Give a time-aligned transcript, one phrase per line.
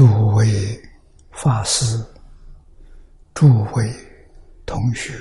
[0.00, 0.82] 诸位
[1.30, 2.02] 法师、
[3.34, 3.92] 诸位
[4.64, 5.12] 同学，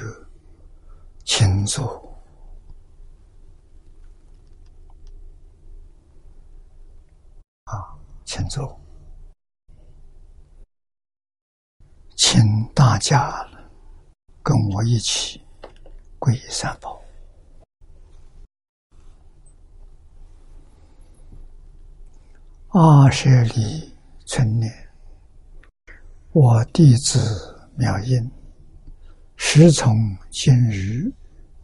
[1.26, 1.84] 请坐。
[7.66, 7.92] 啊，
[8.24, 8.80] 请坐，
[12.16, 12.42] 请
[12.74, 13.46] 大家
[14.42, 15.46] 跟我一起
[16.20, 17.02] 皈依三宝。
[22.70, 23.94] 二十里
[24.32, 24.72] 春年，
[26.34, 27.20] 我弟子
[27.76, 28.30] 妙音，
[29.36, 31.12] 时从今日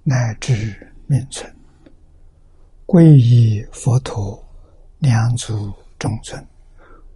[0.01, 1.55] 乃至命存，
[2.87, 4.43] 皈依佛陀，
[4.97, 6.43] 两足中尊；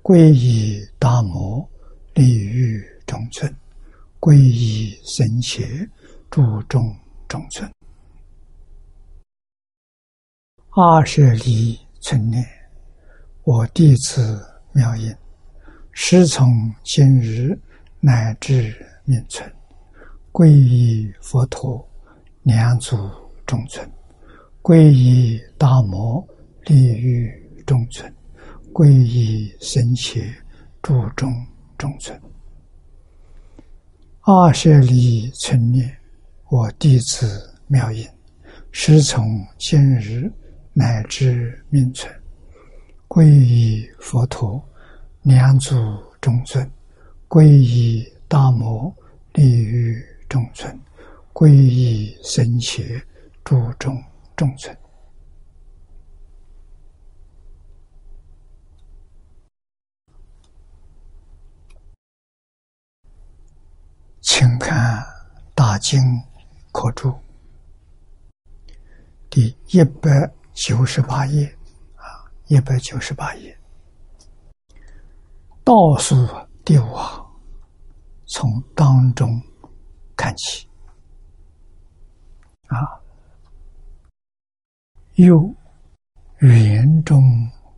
[0.03, 1.67] 皈依大摩，
[2.13, 3.51] 利于中尊；
[4.19, 5.65] 皈依僧伽，
[6.29, 6.95] 注重
[7.27, 7.67] 中尊。
[10.69, 12.47] 二十里春年。
[13.45, 14.39] 我弟子
[14.73, 15.11] 妙音，
[16.01, 17.59] 师从今日
[17.99, 19.47] 乃至命存，
[20.31, 21.85] 皈依佛陀，
[22.41, 22.97] 两足
[23.45, 23.85] 中存；
[24.63, 26.25] 皈依大摩，
[26.67, 27.29] 利欲
[27.65, 28.09] 中存；
[28.73, 30.21] 皈依僧伽，
[30.81, 31.31] 注中
[31.77, 32.19] 中存。
[34.21, 35.95] 二舍利存念，
[36.49, 38.07] 我弟子妙音，
[38.71, 40.31] 师从今日
[40.71, 42.11] 乃至命存。
[43.09, 44.65] 皈依佛陀，
[45.23, 45.75] 两足
[46.21, 46.65] 中尊；
[47.27, 48.93] 皈依大摩，
[49.33, 50.73] 利于中尊；
[51.33, 53.03] 皈依僧伽，
[53.43, 54.01] 注重
[54.35, 54.75] 中尊。
[64.21, 65.01] 请看
[65.53, 65.99] 《大经
[66.71, 67.09] 课注》
[69.29, 71.45] 第一百九十八页
[71.95, 72.25] 啊。
[72.47, 73.58] 一百九十八页，
[75.69, 76.15] 倒数
[76.65, 77.23] 第五行，
[78.25, 79.39] 从当中
[80.15, 80.67] 看起。
[82.65, 82.99] 啊，
[85.13, 85.47] 又
[86.39, 87.21] 圆中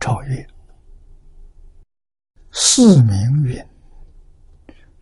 [0.00, 0.46] 超越，
[2.50, 3.14] 四名
[3.44, 3.62] 云：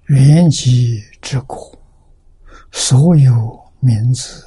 [0.07, 1.78] 圆寂之苦，
[2.72, 4.45] 所有名字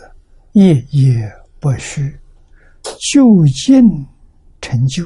[0.52, 1.32] 夜夜
[1.62, 2.20] 不虚，
[3.14, 4.06] 究竟。
[4.60, 5.06] 成就，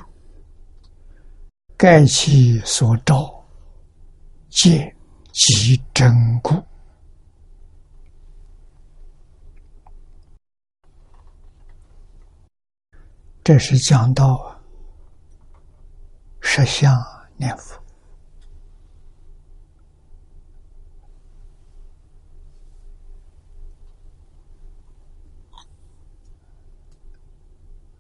[1.78, 3.46] 盖其所照，
[4.50, 4.96] 皆
[5.32, 6.12] 其真
[6.42, 6.56] 故。
[13.44, 14.60] 这是讲到
[16.42, 17.00] 实相
[17.36, 17.80] 念佛，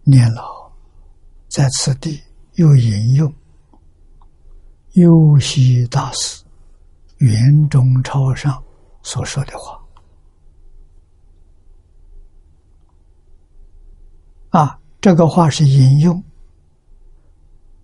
[0.03, 0.67] 念老。
[1.47, 2.21] 在此地
[2.55, 3.33] 又引用
[4.97, 6.43] 优西大师
[7.17, 8.63] 圆中超上
[9.03, 9.79] 所说的话
[14.49, 16.23] 啊，这个话是引用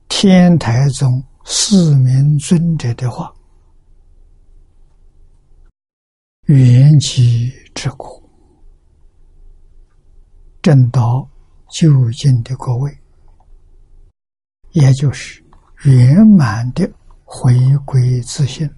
[0.10, 3.32] 天台宗四名尊者的话
[6.48, 8.28] ：“圆寂之苦，
[10.64, 11.30] 正道
[11.70, 12.98] 究竟的各位。”
[14.74, 15.44] 也就是
[15.84, 16.92] 圆满的
[17.36, 17.52] 回
[17.84, 18.70] 归自信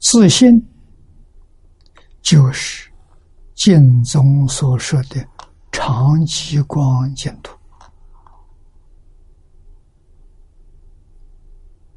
[0.00, 0.60] 自信
[2.20, 2.90] 就是
[3.54, 5.24] 净宗所说的
[5.70, 7.56] 长极光净土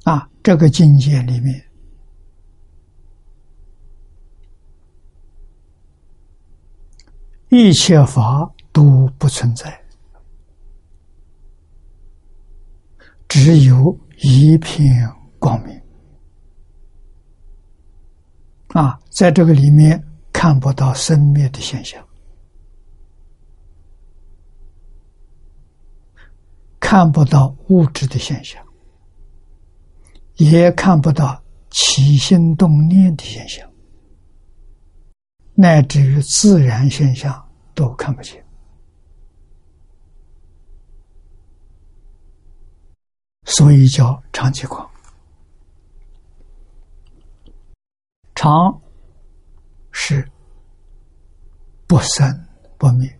[0.04, 1.66] 啊，这个境界里面，
[7.50, 8.51] 一切法。
[8.75, 9.85] 都不存在，
[13.38, 14.88] 只有一片
[15.40, 15.82] 光明
[18.68, 18.98] 啊！
[19.10, 20.02] 在这个里面
[20.32, 22.02] 看不到生灭的现象，
[26.80, 28.66] 看不到物质的现象，
[30.36, 33.70] 也看不到起心动念的现象，
[35.54, 38.44] 乃至于自然现象都看不见。
[43.45, 44.89] 所以叫长期光，
[48.33, 48.81] 长
[49.92, 50.27] 是
[51.88, 52.47] 不生
[52.77, 53.19] 不灭，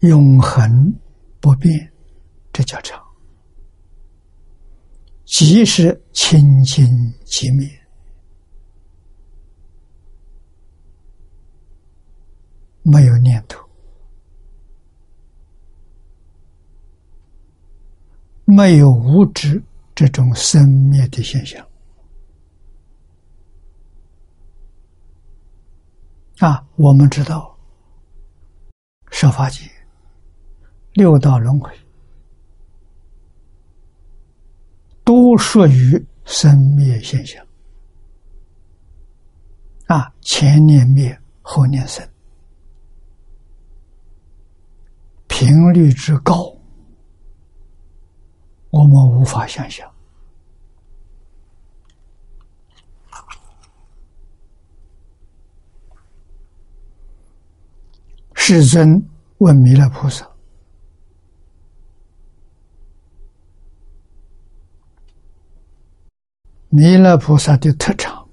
[0.00, 0.94] 永恒
[1.40, 1.92] 不变，
[2.52, 3.00] 这叫长；
[5.24, 6.86] 即是清净
[7.24, 7.66] 即灭，
[12.82, 13.61] 没有念头。
[18.44, 19.62] 没有物质
[19.94, 21.64] 这种生灭的现象。
[26.38, 27.56] 啊，我们知道，
[29.10, 29.70] 设法界
[30.94, 31.70] 六道轮回
[35.04, 37.46] 都属于生灭现象。
[39.86, 42.04] 啊，前念灭，后念生，
[45.28, 46.52] 频率之高，
[48.72, 49.86] 我们无法想象。
[58.34, 59.06] 世尊
[59.38, 60.26] 问弥勒菩萨
[66.70, 68.26] ：“弥勒菩萨的特长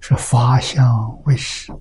[0.00, 1.72] 是法相为师。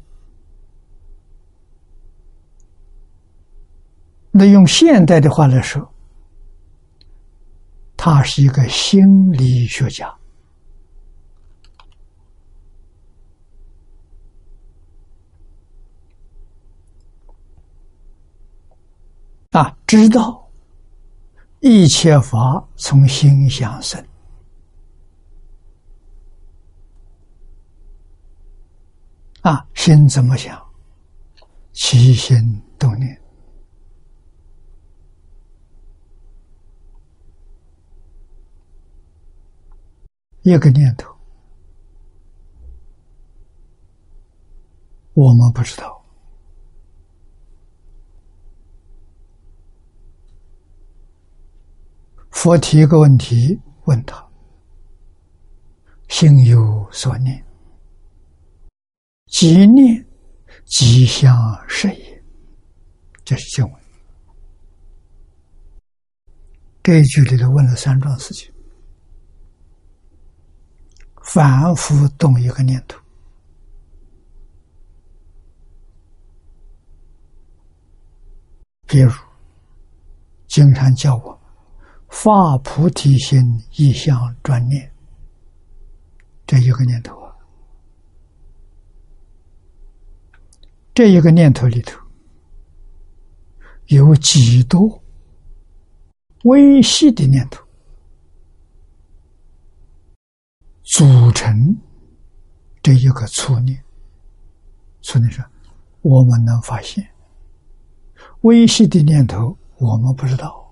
[4.29, 5.91] 那用现代的话来说，
[7.97, 10.13] 他是一个心理学家。”
[19.51, 20.47] 啊，知道
[21.61, 24.05] 一切法从心想生，
[29.41, 30.63] 啊，心怎么想，
[31.73, 33.19] 起心动念，
[40.51, 41.13] 一个念头，
[45.13, 46.05] 我们不知道。
[52.31, 54.25] 佛提一个问题问他
[56.07, 57.43] ：“心有所念，
[59.25, 60.05] 即念
[60.63, 61.35] 即相
[61.67, 62.23] 是也。”
[63.25, 63.81] 这是经文。
[66.83, 68.49] 这一句里头问了三桩事情：
[71.27, 72.97] 反复动一个念头，
[78.87, 79.11] 比如
[80.47, 81.37] 经常叫我。
[82.09, 84.89] 发菩提心，一向专念，
[86.47, 87.35] 这一个念头啊，
[90.93, 91.99] 这一个念头里头
[93.87, 95.03] 有几多
[96.45, 97.66] 微细的念头
[100.87, 101.75] 组成
[102.81, 103.83] 这一个粗念？
[105.01, 105.43] 粗念说，
[106.01, 107.05] 我们能发现
[108.41, 110.65] 微细的念头，我们不知道。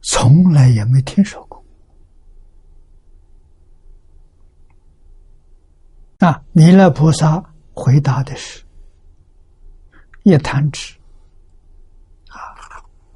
[0.00, 1.62] 从来也没听说过。
[6.18, 8.64] 那，弥勒菩萨回答的是：
[10.22, 10.94] 一弹指，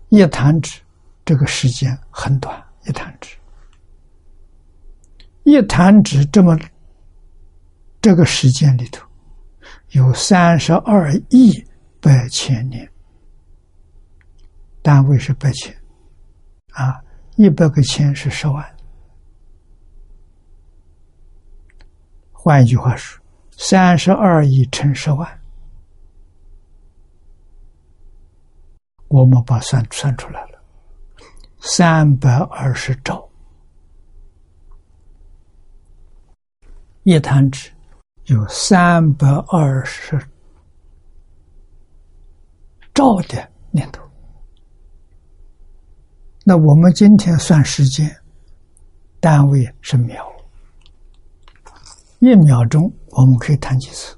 [0.08, 0.80] 一弹指，
[1.24, 3.36] 这个时间很短，一弹指，
[5.44, 6.58] 一弹指这么
[8.00, 9.06] 这个时间里头，
[9.90, 11.52] 有三十二亿
[12.00, 12.88] 百千年，
[14.82, 15.74] 单位是百千。
[16.74, 17.00] 啊，
[17.36, 18.64] 一百个千是十万。
[22.30, 23.20] 换一句话说，
[23.56, 25.37] 三十二亿乘十万，
[29.08, 30.62] 我们把算算出来了，
[31.60, 33.26] 三百二十兆。
[37.04, 37.70] 一弹指
[38.24, 40.18] 有三百二十
[42.92, 44.02] 兆的念头。
[46.44, 48.14] 那我们今天算时间，
[49.20, 50.22] 单位是秒，
[52.18, 54.14] 一秒钟我们可以弹几次？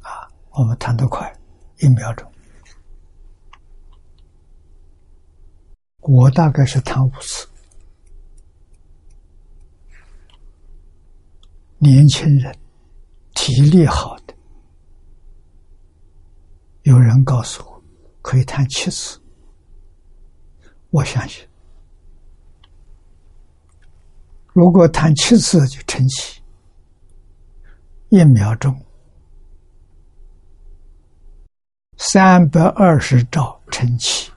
[0.00, 1.30] 啊，我们弹得快，
[1.80, 2.30] 一秒钟，
[6.06, 7.48] 我大概是弹五次。
[11.78, 12.54] 年轻人，
[13.34, 14.34] 体力好的，
[16.82, 17.82] 有人告诉我
[18.22, 19.18] 可以弹七次。
[20.90, 21.46] 我相信，
[24.52, 26.40] 如果弹七次就成气，
[28.10, 28.78] 一秒钟
[31.96, 34.30] 三百二十兆成气，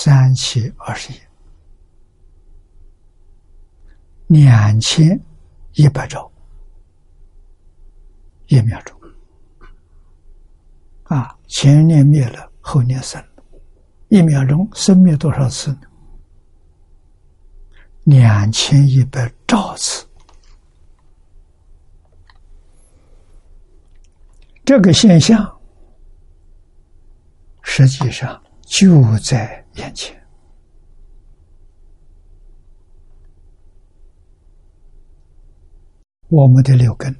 [0.00, 1.16] 三七二十一，
[4.28, 5.20] 两千
[5.72, 6.30] 一百兆
[8.46, 8.96] 一秒钟
[11.02, 11.36] 啊！
[11.48, 13.20] 前年灭了，后年生。
[14.06, 15.80] 一秒钟生灭多少次呢？
[18.04, 20.06] 两千一百兆次。
[24.64, 25.60] 这个现象
[27.62, 30.14] 实际上就在眼前。
[36.28, 37.14] 我们的六根，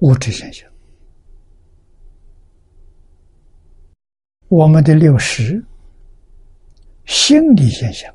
[0.00, 0.68] 物质现象；
[4.48, 5.64] 我们的六识，
[7.06, 8.14] 心理现象。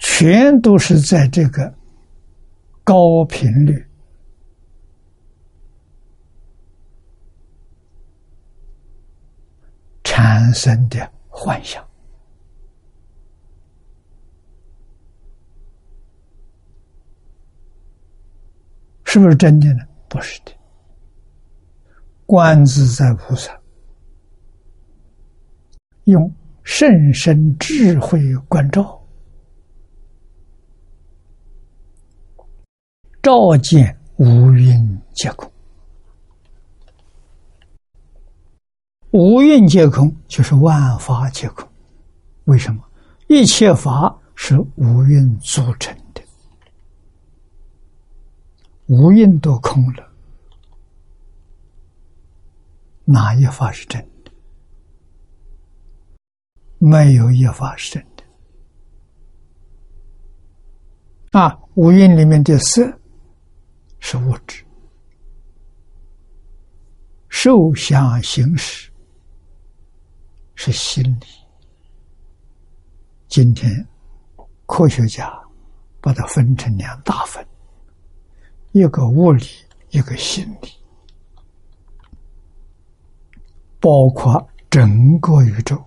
[0.00, 1.74] 全都是在这个
[2.82, 3.85] 高频率
[10.16, 11.86] 产生的幻想，
[19.04, 19.84] 是不是真的呢？
[20.08, 20.52] 不是的。
[22.24, 23.60] 观自在菩萨
[26.04, 28.18] 用甚深智慧
[28.48, 28.98] 关照。
[33.22, 35.52] 照见五蕴皆空，
[39.16, 41.66] 五蕴皆空就是万法皆空。
[42.44, 42.84] 为什么？
[43.28, 46.20] 一切法是五蕴组成的，
[48.88, 50.06] 五蕴都空了，
[53.06, 54.30] 哪一法是真的？
[56.76, 58.22] 没有一法是真的。
[61.40, 62.92] 啊，五蕴里面的色。
[63.98, 64.62] 是物质，
[67.28, 68.88] 受想行识
[70.56, 71.26] 是心理。
[73.28, 73.86] 今天
[74.66, 75.32] 科学家
[76.00, 77.46] 把它分成两大分，
[78.72, 79.44] 一个物理，
[79.90, 80.68] 一个心理，
[83.78, 85.80] 包括整个宇宙。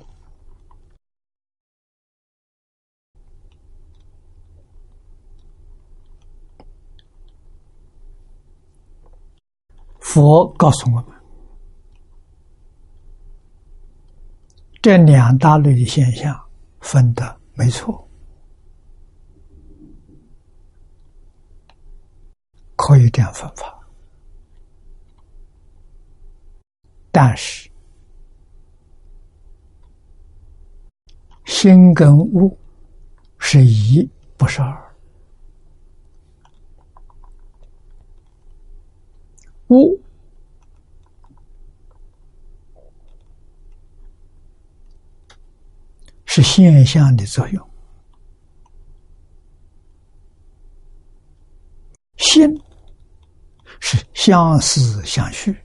[9.99, 11.18] 佛告诉我们，
[14.81, 16.39] 这两大类的现象
[16.79, 18.07] 分的没错，
[22.77, 23.77] 可以这样分法，
[27.11, 27.69] 但是
[31.43, 32.57] 心跟物
[33.37, 34.95] 是一，不是二。
[39.67, 39.99] 物
[46.31, 47.69] 是现象的作用，
[52.17, 52.47] 心
[53.79, 55.57] 是相思相续，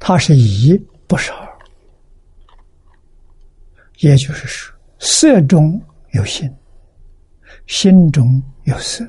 [0.00, 1.58] 它是一，不是二。
[4.00, 5.80] 也就是说，色中
[6.14, 6.52] 有心，
[7.68, 9.08] 心中有色。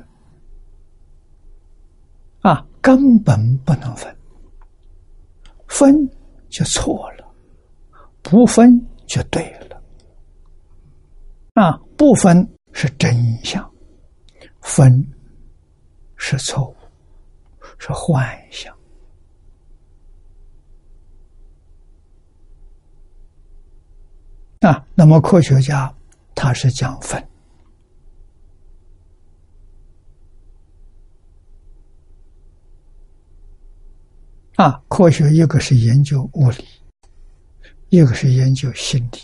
[2.42, 4.16] 啊，根本不能分，
[5.66, 6.08] 分
[6.48, 7.15] 就错了，
[8.28, 9.80] 不分就对了。
[11.54, 13.14] 啊，不分是真
[13.44, 13.72] 相，
[14.60, 15.06] 分
[16.16, 16.76] 是错误，
[17.78, 18.76] 是幻想。
[24.60, 25.94] 啊，那么科学家
[26.34, 27.24] 他是讲分。
[34.56, 36.64] 啊，科学一个是研究物理，
[37.88, 39.18] 一个是研究心理。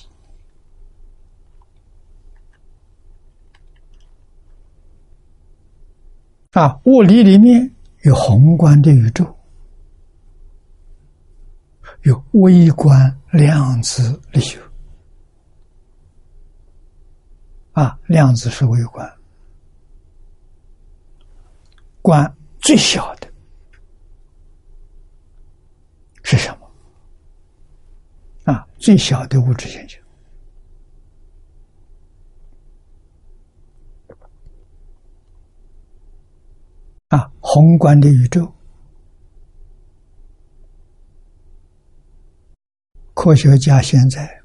[6.52, 9.24] 啊，物理里面有宏观的宇宙，
[12.02, 14.60] 有微观量子力学。
[17.72, 19.10] 啊，量子是微观，
[22.02, 23.26] 观最小的。
[26.22, 26.61] 是什么？
[28.82, 30.02] 最小的物质现象。
[37.10, 38.52] 啊，宏观的宇宙，
[43.14, 44.42] 科学家现在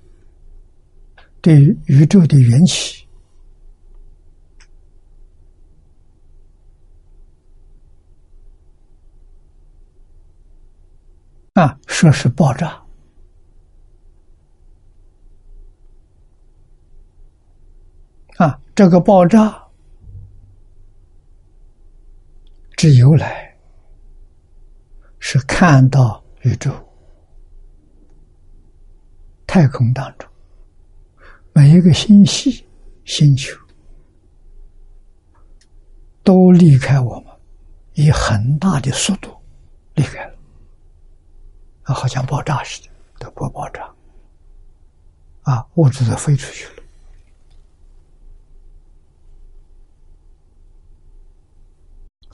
[1.41, 3.07] 对宇宙的缘起。
[11.53, 12.85] 啊，说是爆炸，
[18.37, 19.67] 啊，这个爆炸
[22.75, 23.57] 之由来
[25.17, 26.71] 是看到宇宙、
[29.47, 30.29] 太空当中
[31.53, 32.63] 每一个星系、
[33.03, 33.57] 星球
[36.23, 37.35] 都离开我们，
[37.93, 39.35] 以很大的速度
[39.95, 40.37] 离开了，
[41.81, 43.91] 啊，好像爆炸似的，都不爆炸，
[45.41, 46.76] 啊，物质都飞出去了。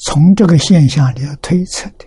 [0.05, 2.05] 从这个现象里要推测的。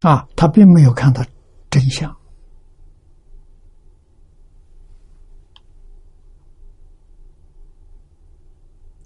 [0.00, 1.24] 啊，他并没有看到
[1.70, 2.14] 真相。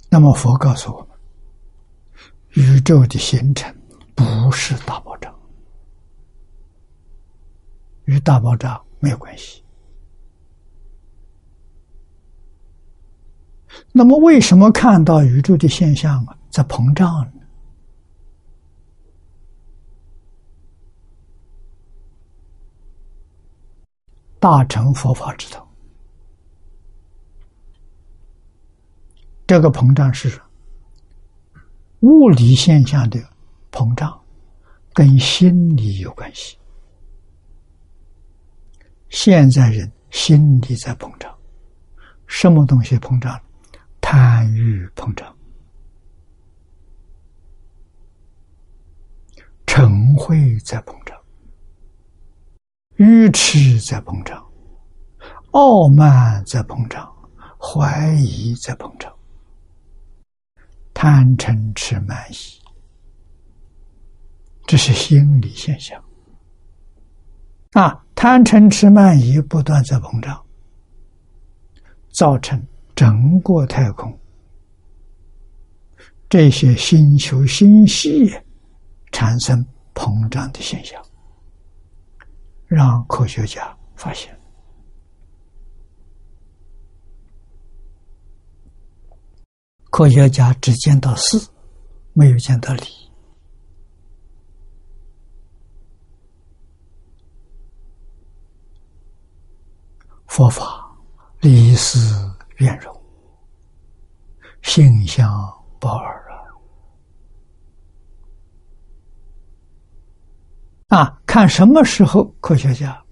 [0.09, 1.09] 那么佛告诉我们，
[2.53, 3.77] 宇宙的形成
[4.15, 5.31] 不是大爆炸，
[8.07, 9.63] 与大爆炸没有关系。
[13.93, 17.33] 那么，为什么看到宇宙的现象在膨胀呢？
[24.39, 25.67] 大乘佛法之道，
[29.47, 30.41] 这个膨胀是
[32.01, 33.19] 物理现象的
[33.73, 34.21] 膨胀，
[34.93, 36.57] 跟心理有关系。
[39.09, 41.35] 现在人心理在膨胀，
[42.27, 43.41] 什么东西膨胀？
[44.09, 45.37] 贪欲膨胀，
[49.67, 51.21] 嗔恚在膨胀。
[52.99, 54.49] 愚痴在膨胀，
[55.51, 57.13] 傲慢在膨胀，
[57.59, 59.13] 怀疑在膨胀，
[60.95, 62.63] 贪嗔痴慢疑，
[64.69, 66.01] 这是心理现象。
[67.73, 70.47] 啊，贪嗔痴慢疑不断在膨胀，
[72.13, 72.65] 造成
[72.97, 74.19] 整个太空
[76.29, 78.29] 这些星球星系
[79.13, 81.01] 产生膨胀的现象。
[82.67, 84.37] 让科学家发现，
[89.91, 91.39] 科学家只见到事，
[92.13, 92.83] 没有见到理。
[100.27, 100.93] 佛法
[101.41, 101.99] 理事
[102.57, 102.95] 圆融，
[104.63, 105.29] 性相
[105.79, 106.27] 不二。
[110.89, 113.05] 啊，看什么时候科学家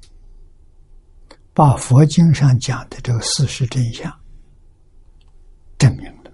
[1.52, 4.10] 把佛经上讲的这个事实真相
[5.76, 6.30] 证明了？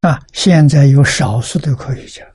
[0.00, 2.26] 啊，现在有少数的科学家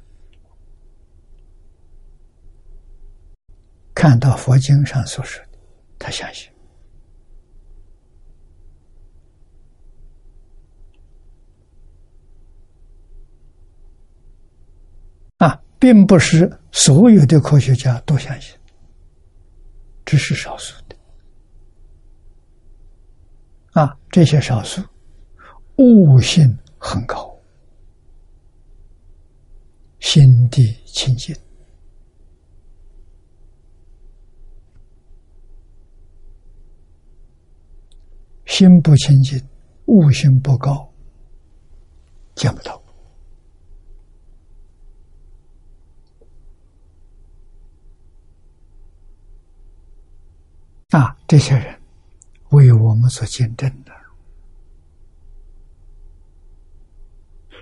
[3.94, 5.60] 看到佛经上所说的，
[6.00, 6.50] 他相信
[15.38, 15.62] 啊。
[15.80, 18.56] 并不是所有的科学家都相信，
[20.06, 20.96] 只是少数的。
[23.74, 24.80] 啊，这些少数
[25.78, 27.36] 悟性很高，
[30.00, 31.36] 心地清净，
[38.52, 39.42] 心不清净，
[39.86, 40.94] 悟性不高，
[42.36, 42.84] 见不到。
[50.90, 51.82] 啊，这些人
[52.50, 53.94] 为我们所见证的，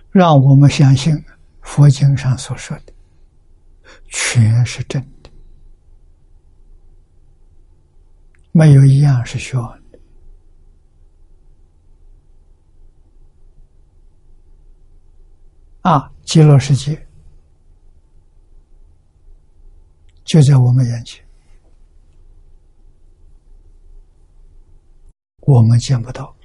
[0.10, 1.14] 让我们相信
[1.62, 2.94] 佛经上所说的
[4.08, 5.30] 全是真的，
[8.52, 9.80] 没有一样是虚妄的。
[15.82, 17.08] 啊，极乐世界
[20.24, 21.26] 就在我们眼前。
[25.42, 26.36] 我们见不到，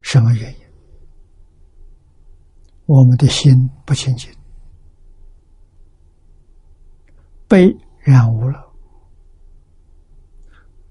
[0.00, 0.60] 什么原因？
[2.86, 4.32] 我们的心不清净，
[7.46, 8.72] 被染污了，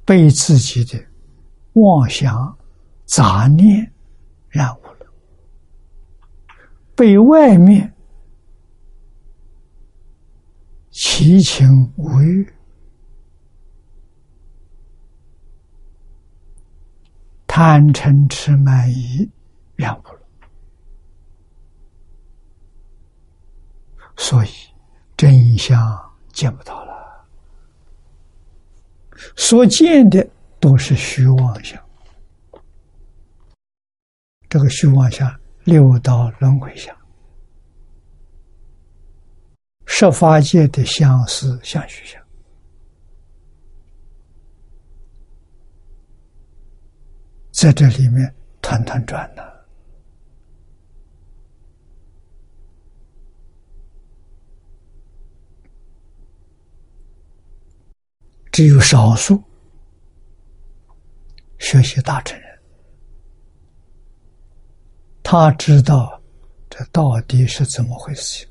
[0.05, 1.03] 被自己的
[1.73, 2.55] 妄想、
[3.05, 3.91] 杂念
[4.49, 4.98] 染污了，
[6.99, 7.93] 被外面
[10.91, 12.53] 七情五欲。
[17.47, 19.31] 贪嗔痴慢疑
[19.77, 20.19] 染污了，
[24.17, 24.49] 所以
[25.15, 25.79] 真相
[26.33, 27.25] 见不到了，
[29.37, 31.81] 所见的都是虚妄相。
[34.49, 36.95] 这个虚妄相六道轮回相，
[39.85, 42.21] 十法界的相思相续相，
[47.51, 49.43] 在这里面团团转呢。
[58.51, 59.41] 只有少数
[61.59, 62.48] 学习大乘人，
[65.31, 66.19] 他知道
[66.71, 68.47] 这到底是怎么回事。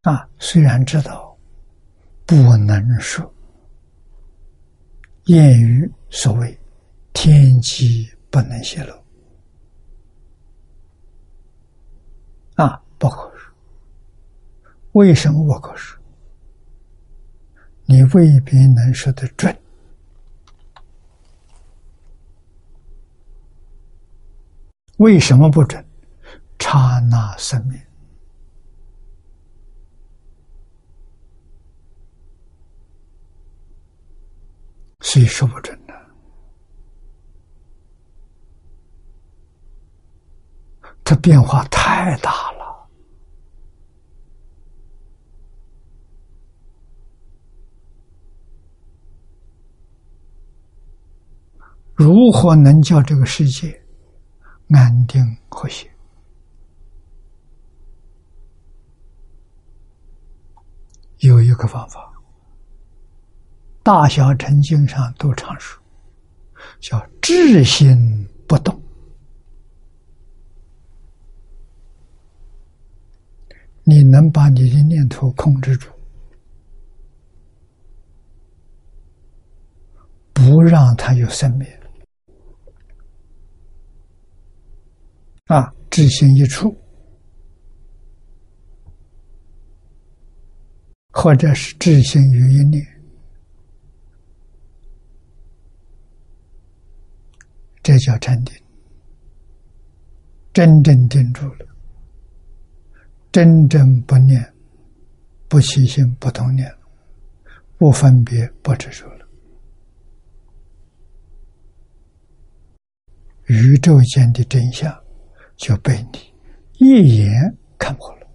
[0.00, 1.36] 啊，虽然知道
[2.24, 3.30] 不能说，
[5.26, 6.58] 谚语所谓
[7.12, 8.94] “天机不能泄露”，
[12.56, 13.54] 啊，不可说。
[14.92, 16.00] 为什么不可说？
[17.84, 19.54] 你未必能说得准。
[24.98, 25.84] 为什么不准？
[26.60, 27.80] 刹那生命，
[35.00, 35.94] 所以说不准的。
[41.04, 42.88] 它变化太大了。
[51.94, 53.80] 如何能叫这个世界
[54.70, 55.90] 安定和谐？
[61.18, 62.12] 有一个方法，
[63.82, 65.82] 大小乘经上都常说，
[66.80, 68.80] 叫智心不动。
[73.84, 75.88] 你能把你的念头控制住，
[80.34, 81.77] 不让它有生灭。
[85.48, 86.76] 啊，知心一处，
[91.10, 92.86] 或者是知心于一念，
[97.82, 98.54] 这叫禅定。
[100.52, 101.66] 真正定住了，
[103.30, 104.52] 真正不念，
[105.48, 106.70] 不起心，不动念，
[107.78, 109.28] 不分别，不执着了，
[113.44, 115.07] 宇宙间的真相。
[115.58, 116.32] 就被你
[116.78, 118.26] 一眼看破了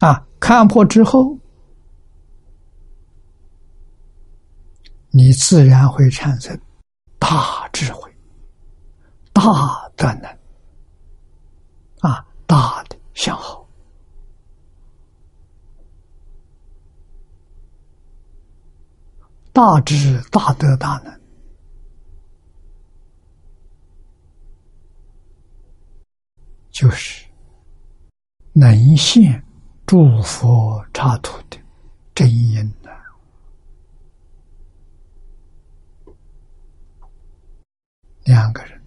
[0.00, 0.26] 啊！
[0.38, 1.38] 看破之后，
[5.10, 6.60] 你自然会产生
[7.18, 8.12] 大智慧、
[9.32, 9.42] 大
[9.96, 10.30] 断能
[12.00, 13.68] 啊，大的向好、
[19.52, 21.17] 大智大德大能。
[26.78, 27.26] 就是
[28.52, 29.44] 能现
[29.84, 31.58] 诸佛刹土的
[32.14, 32.90] 真因呢。
[38.26, 38.80] 两个人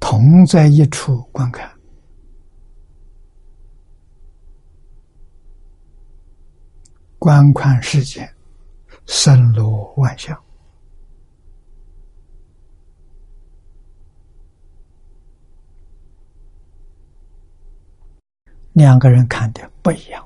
[0.00, 1.72] 同在一处观看，
[7.16, 8.28] 观看世间，
[9.06, 10.43] 森罗万象。
[18.74, 20.24] 两个人看的不一样，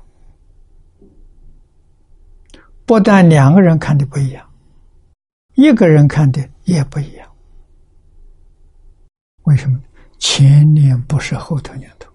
[2.85, 4.47] 不但两个人看的不一样，
[5.55, 7.31] 一个人看的也不一样。
[9.43, 9.79] 为什么？
[10.17, 12.11] 前年不是后头年头，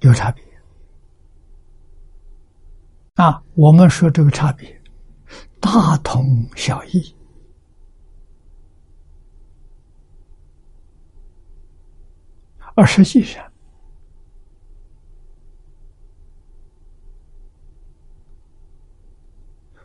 [0.00, 0.42] 有差别。
[3.14, 4.82] 啊，我们说这个差别，
[5.60, 7.15] 大同小异。
[12.76, 13.42] 而实际上，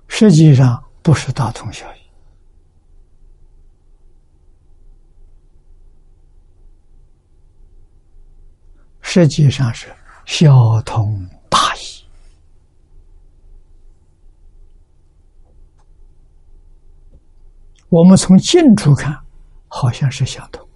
[0.10, 2.00] 实际上不是大同小异，
[9.00, 9.88] 实际上是
[10.26, 11.80] 小同大异。
[17.88, 19.18] 我们从近处看，
[19.70, 20.68] 好像是相同。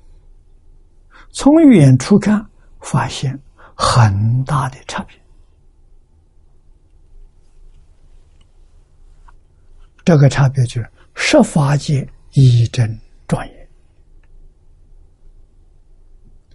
[1.38, 3.38] 从远处看，发现
[3.76, 5.19] 很大的差别。
[10.06, 13.69] 这个差别就是设法界一真庄严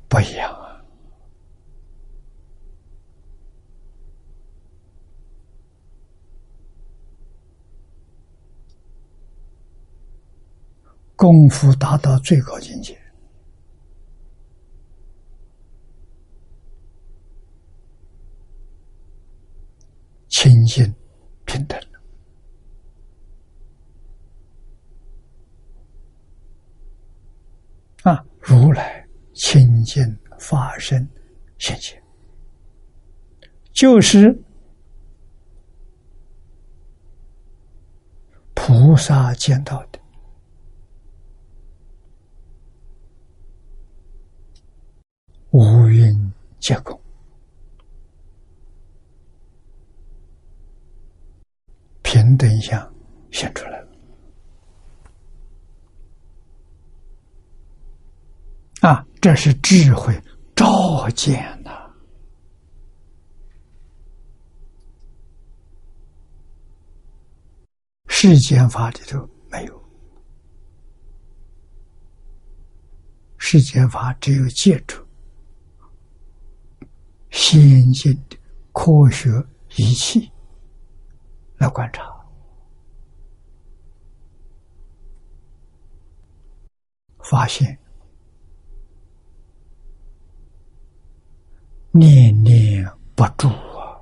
[0.08, 0.56] 不一样。
[11.14, 12.99] 功夫达到最高境界，
[20.42, 20.90] 清净
[21.44, 21.78] 平等
[28.04, 28.24] 啊！
[28.38, 30.02] 如来清净
[30.38, 31.06] 法身
[31.58, 32.02] 现前，
[33.72, 34.34] 就是
[38.54, 40.00] 菩萨见到的。
[45.50, 46.98] 无云结果，
[52.30, 52.94] 平等相
[53.32, 53.84] 显出来
[58.82, 59.04] 啊！
[59.20, 60.14] 这是智慧
[60.54, 61.90] 照见呐，
[68.06, 69.82] 世间法里头没有，
[73.38, 75.04] 世间法只有借助。
[77.30, 78.38] 先进的
[78.72, 79.30] 科学
[79.76, 80.30] 仪器
[81.58, 82.19] 来观察，
[87.22, 87.78] 发现
[91.92, 93.98] 念念不住啊，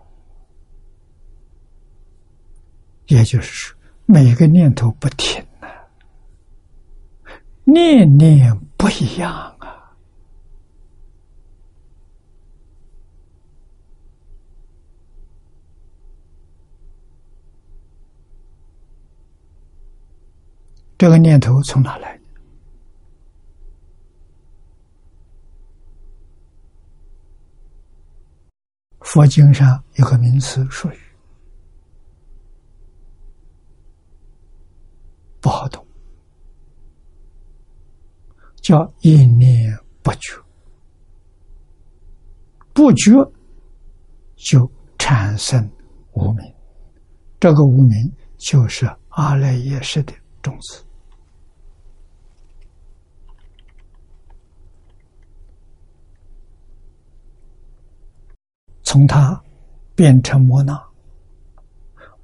[3.06, 5.68] 也就是说，每个念头不停啊，
[7.64, 9.96] 念念不一样啊。
[20.98, 22.17] 这个念头从哪来？
[29.08, 30.98] 佛经上有个名词术语，
[35.40, 35.82] 不好懂，
[38.60, 40.38] 叫一念不觉，
[42.74, 43.12] 不觉
[44.36, 45.66] 就产生
[46.12, 46.54] 无名，
[47.40, 50.84] 这个无名就是阿赖耶识的种子。
[58.90, 59.38] 从他
[59.94, 60.82] 变成摩那，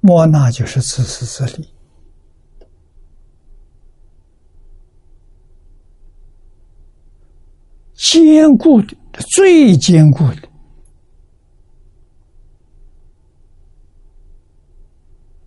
[0.00, 1.68] 摩那就是自私自利，
[7.92, 8.96] 坚固的
[9.34, 10.48] 最坚固的。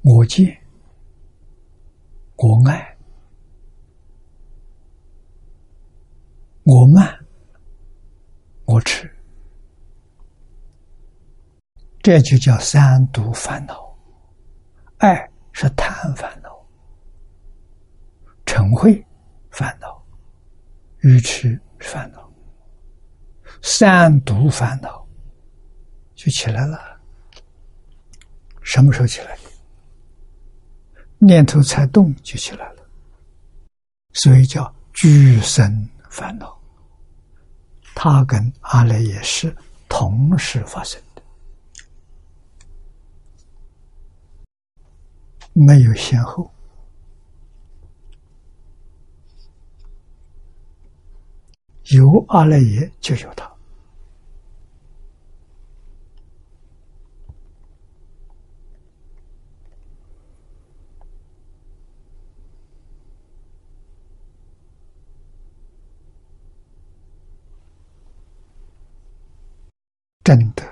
[0.03, 0.55] 我见、
[2.35, 2.95] 我爱、
[6.61, 7.25] 我慢、
[8.65, 9.11] 我痴。
[12.07, 13.93] 这就叫三毒烦恼，
[14.99, 16.49] 爱是贪烦恼，
[18.45, 19.05] 嗔恚
[19.51, 20.01] 烦恼，
[20.99, 22.31] 愚痴烦恼，
[23.61, 25.05] 三毒烦恼
[26.15, 26.79] 就起来了。
[28.61, 29.37] 什么时候起来？
[31.17, 32.83] 念头才动就起来了，
[34.13, 36.57] 所以叫俱生烦恼。
[37.93, 39.53] 它跟阿赖耶识
[39.89, 41.01] 同时发生。
[45.59, 46.51] 没有先后，
[51.85, 53.51] 有阿赖耶就有他，
[70.23, 70.63] 真的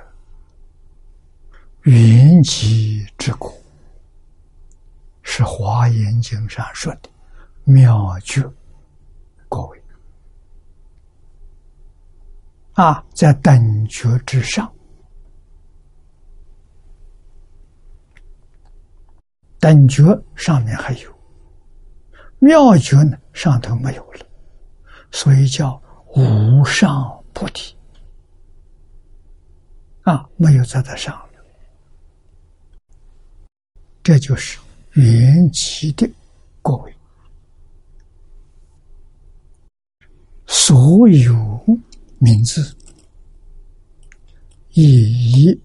[1.86, 3.52] 云集之果。
[5.28, 7.10] 是《华严经》上说的
[7.64, 8.42] 妙觉
[9.50, 9.84] 各位
[12.74, 14.72] 啊，在等觉之上，
[19.60, 20.04] 等觉
[20.36, 21.20] 上面还有
[22.38, 24.26] 妙觉呢，上头没有了，
[25.12, 25.82] 所以叫
[26.16, 27.76] 无上菩提
[30.04, 31.44] 啊，没有在它上了，
[34.04, 34.60] 这就是。
[34.96, 36.10] 缘起的
[36.62, 36.96] 各位，
[40.48, 41.80] 所有
[42.20, 42.76] 名字
[44.72, 45.62] 一一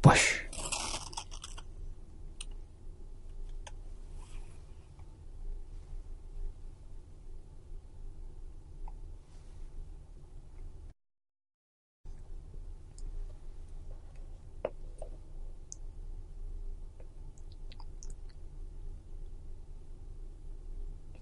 [0.00, 0.43] 不虚。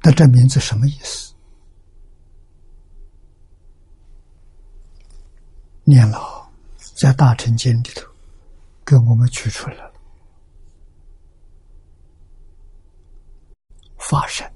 [0.04, 1.32] 那这名字什么意思？
[5.84, 8.06] 念老在《大乘经》里头
[8.84, 9.92] 给我们取出来了：
[13.98, 14.48] 法身、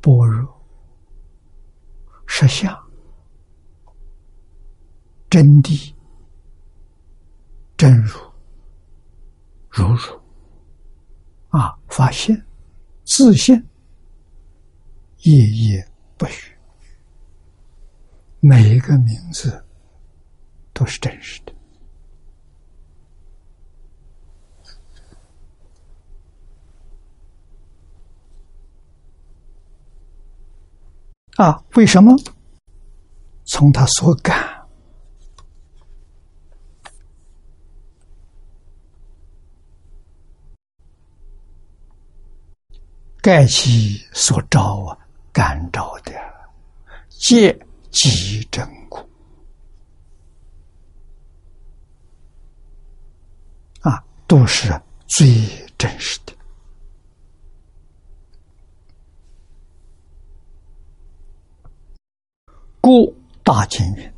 [0.00, 0.62] 般若、
[2.26, 2.74] 实相、
[5.30, 5.94] 真谛、
[7.76, 8.18] 真如、
[9.70, 10.20] 如如
[11.48, 12.46] 啊，发现。
[13.14, 13.62] 自信，
[15.18, 16.30] 夜夜不语。
[18.40, 19.62] 每一个名字
[20.72, 21.52] 都是真实的
[31.36, 31.62] 啊！
[31.74, 32.16] 为什么？
[33.44, 34.51] 从他所感。
[43.22, 44.98] 盖其所招啊，
[45.32, 46.12] 感召的，
[47.08, 47.56] 皆
[47.92, 48.98] 极真故
[53.82, 54.68] 啊，都是
[55.06, 55.46] 最
[55.78, 56.34] 真实的。
[62.80, 64.12] 故大经云：“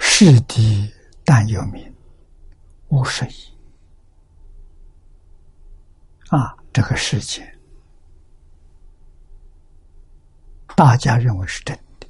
[0.00, 0.90] 是敌
[1.22, 1.94] 但有名，
[2.88, 3.54] 无实矣。”
[6.34, 6.56] 啊。
[6.74, 7.56] 这个世界，
[10.74, 12.08] 大家认为是真的，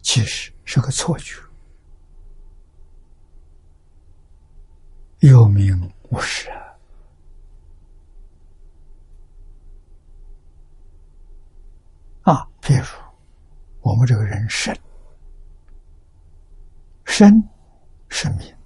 [0.00, 1.34] 其实是个错觉。
[5.18, 6.62] 有名无实啊！
[12.32, 12.84] 啊，比如
[13.80, 14.72] 我们这个人生，
[17.04, 17.42] 生
[18.08, 18.56] 是名，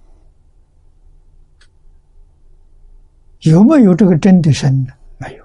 [3.39, 4.93] 有没有这个真的身呢？
[5.23, 5.45] 没有，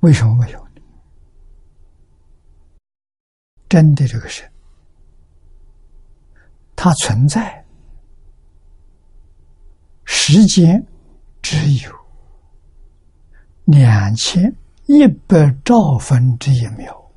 [0.00, 0.82] 为什么没有呢？
[3.68, 4.50] 真的这个神，
[6.74, 7.64] 它存在
[10.04, 10.84] 时间
[11.40, 11.92] 只有
[13.66, 14.52] 两千
[14.86, 17.12] 一百兆分之一秒，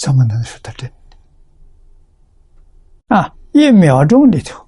[0.00, 1.16] 怎么能说它真的
[3.16, 3.34] 啊？
[3.52, 4.64] 一秒钟里头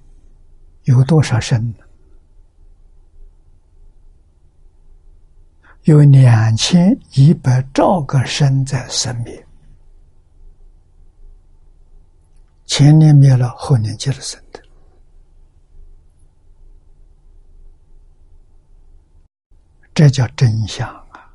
[0.83, 1.86] 有多少声呢？
[5.87, 9.47] 有两千一百兆个声在生灭，
[12.65, 14.61] 前年灭了，后年接着生的，
[19.93, 21.31] 这叫真相啊！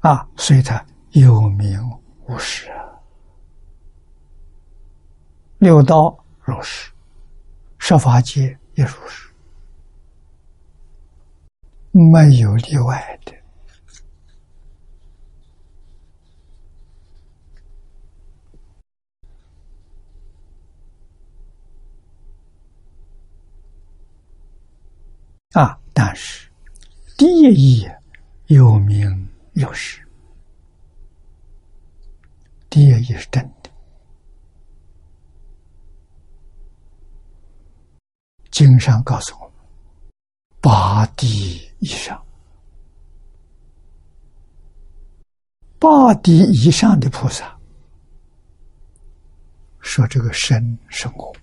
[0.00, 1.80] 啊，所以它有名
[2.26, 2.84] 无实啊。
[5.56, 6.92] 六道如是，
[7.78, 9.33] 十法界也如是，
[11.96, 13.32] 没有例外的。
[25.52, 26.50] 啊，但是
[27.16, 27.88] 第一义
[28.48, 30.04] 有名有实，
[32.68, 33.70] 第一义是真的。
[38.50, 39.53] 经上告诉我们，
[40.64, 42.24] 八地以上，
[45.78, 47.54] 八地以上的菩萨
[49.80, 51.36] 说这个身是我，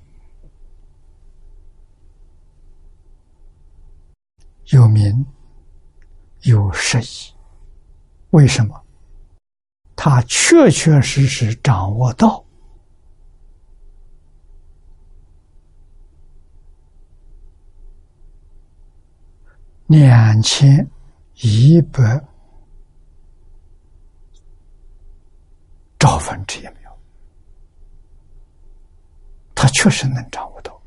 [4.70, 5.24] 有名
[6.42, 7.32] 有实意。
[8.32, 8.84] 为什么？
[9.96, 12.44] 他确确实实掌握到。
[19.92, 20.89] 两千
[21.42, 22.02] 一百
[26.00, 26.98] 兆分之一秒，
[29.54, 30.82] 他确实能掌握到。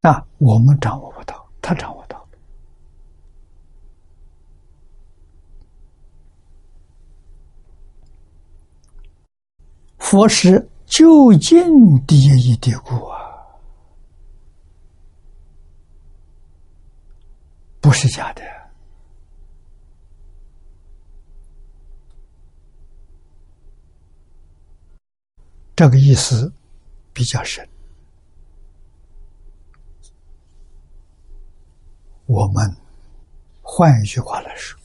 [0.00, 2.28] 那我们掌握不到，他掌握到。
[9.96, 13.21] 佛是究竟第一的故啊。
[17.82, 18.42] 不是假的，
[25.74, 26.52] 这个意思
[27.12, 27.68] 比较深。
[32.26, 32.76] 我们
[33.60, 34.78] 换一句话来说，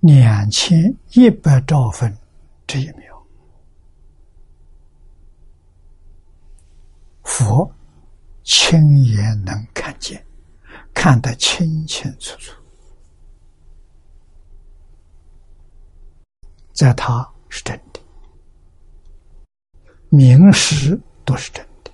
[0.00, 2.18] 两千一百兆分
[2.66, 3.24] 这一秒，
[7.22, 7.72] 佛
[8.42, 10.22] 亲眼能看见，
[11.04, 12.54] 看得清清楚楚，
[16.72, 18.00] 在他是真的，
[20.08, 21.90] 名实都是真的，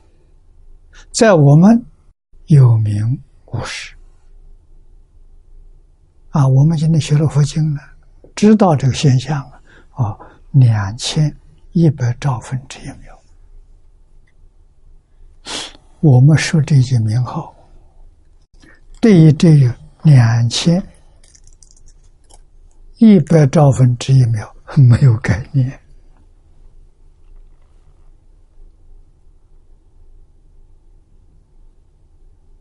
[1.10, 1.84] 在我们
[2.46, 3.96] 有名无实。
[6.28, 7.82] 啊，我们今天学了佛经了，
[8.36, 9.60] 知道这个现象了。
[9.90, 10.16] 啊，
[10.52, 11.36] 两千
[11.72, 13.20] 一百兆分之一秒，
[15.98, 17.52] 我们说这些名号，
[19.00, 20.82] 对于这个两千
[22.98, 25.80] 一百兆分之一秒没有概念。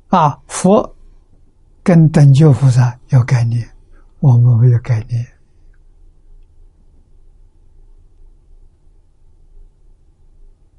[0.07, 0.95] 啊，佛。
[1.81, 3.67] 跟等觉菩萨有概念，
[4.19, 5.25] 我们没有概念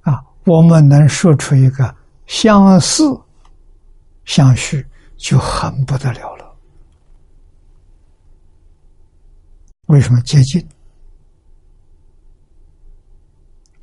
[0.03, 0.23] 啊！
[0.45, 1.93] 我们能说出一个
[2.29, 3.03] 相似、
[4.25, 4.87] 相续，
[5.21, 6.57] 就很不得了了。
[9.87, 10.67] 为什么接近？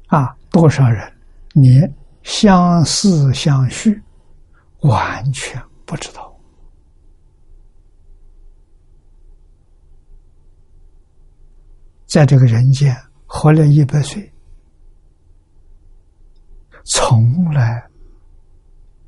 [0.08, 1.14] 啊，多少人
[1.54, 4.02] 连相思相续
[4.80, 6.36] 完全不知道？
[12.08, 12.96] 在这个人间
[13.28, 14.34] 活了一百岁，
[16.84, 17.86] 从来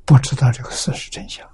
[0.04, 1.48] 不知道这个事实真相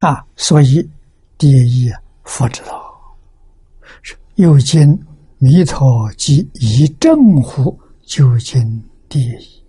[0.00, 0.24] 啊！
[0.36, 0.88] 所以
[1.38, 1.90] 第一
[2.24, 2.94] 佛之道
[4.34, 4.98] 又经
[5.38, 8.60] 弥陀及一正乎究竟
[9.08, 9.64] 第一。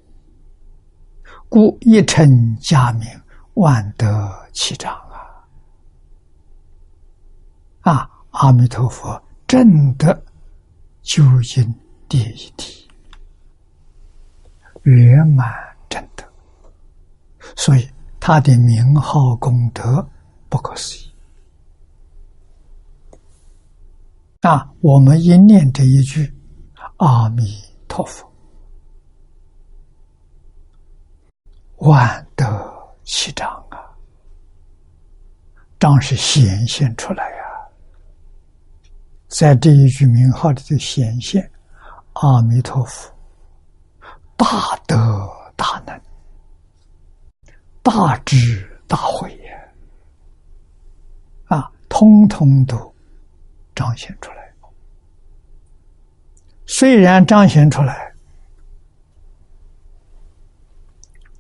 [1.48, 2.28] 故一称
[2.60, 3.08] 加名，
[3.54, 4.94] 万德齐彰
[7.82, 7.94] 啊！
[7.94, 10.14] 啊，阿弥陀佛，正得
[11.04, 11.74] 究竟
[12.10, 12.86] 第一体，
[14.84, 15.50] 圆满
[15.88, 16.26] 正德，
[17.56, 20.06] 所以他的名号功德
[20.50, 21.12] 不可思议。
[24.42, 26.34] 那，我们一念这一句
[26.98, 27.44] 阿弥
[27.88, 28.26] 陀佛。
[31.78, 32.46] 万德
[33.04, 33.78] 齐彰啊，
[35.80, 37.38] 彰是显现出来呀，
[39.28, 41.52] 在这一句名号里就显现，
[42.14, 43.14] 阿弥陀佛，
[44.36, 46.02] 大德大能，
[47.84, 49.30] 大智大慧，
[52.00, 52.94] 通通都
[53.74, 54.54] 彰显出来。
[56.68, 58.14] 虽然彰显出来。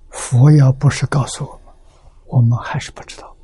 [0.09, 1.75] 佛要不是告诉我们，
[2.25, 3.37] 我们还是不知道。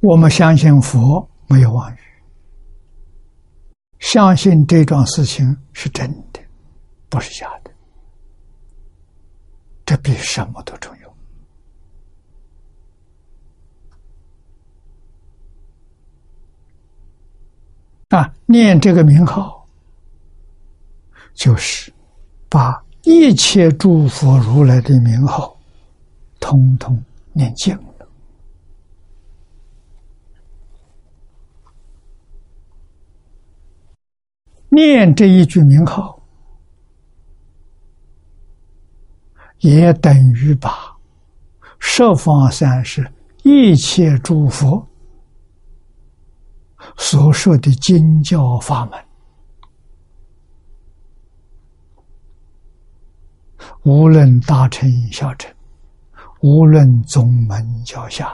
[0.00, 1.98] 我们相信佛没有妄语，
[3.98, 6.40] 相信这桩事情是真的，
[7.08, 7.72] 不是假的。
[9.84, 10.99] 这比什么都重要。
[18.10, 19.66] 啊，念这个名号，
[21.34, 21.92] 就是。
[22.52, 25.56] 把一切诸佛如来的名号，
[26.40, 27.00] 通通
[27.32, 28.08] 念尽了。
[34.68, 36.20] 念这一句名号，
[39.60, 40.72] 也等于把
[41.78, 43.08] 十方三世
[43.44, 44.84] 一切诸佛
[47.02, 49.04] 所说的经教法门。
[53.84, 55.50] 无论大乘小乘，
[56.42, 58.30] 无论宗门教下，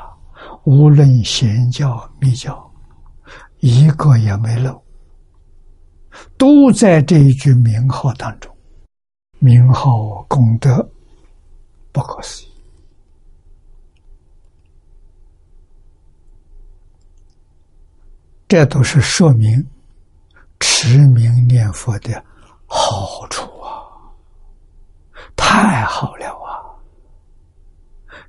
[0.64, 2.68] 无论显教密教，
[3.60, 4.82] 一个也没漏，
[6.36, 8.52] 都在这一句名号当中。
[9.38, 10.86] 名号功德
[11.92, 12.45] 不可思议，
[18.48, 19.66] 这都是说明
[20.60, 22.24] 持名念佛的
[22.66, 23.82] 好处啊。
[25.34, 26.62] 太好了啊！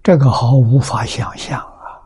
[0.03, 2.01] 这个好无法想象啊！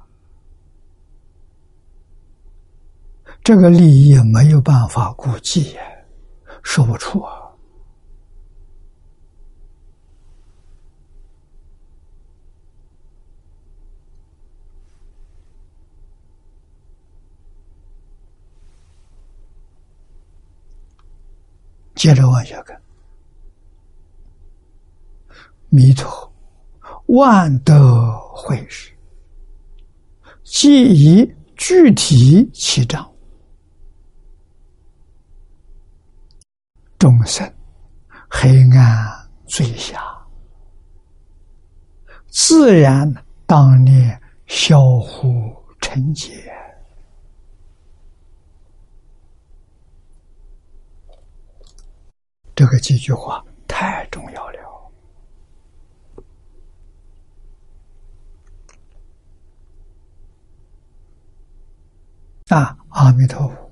[3.43, 5.77] 这个利益没有办法估计，
[6.63, 7.40] 说不出啊。
[22.01, 22.81] 接着往下看。
[25.69, 26.33] 弥陀，
[27.05, 28.91] 万德会时，
[30.43, 33.07] 即以具体其章，
[36.97, 37.47] 众生
[38.27, 40.01] 黑暗最下，
[42.29, 43.13] 自然
[43.45, 45.29] 当年消乎
[45.79, 46.51] 成劫。
[52.53, 54.59] 这个几句话太重要了
[62.49, 62.77] 啊！
[62.89, 63.71] 阿弥陀佛，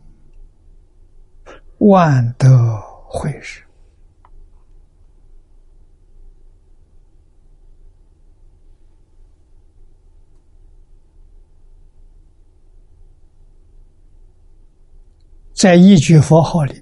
[1.80, 3.62] 万德会时，
[15.54, 16.82] 在一句佛号里。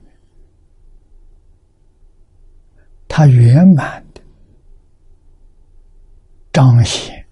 [3.08, 4.22] 他圆满的
[6.52, 7.26] 彰显。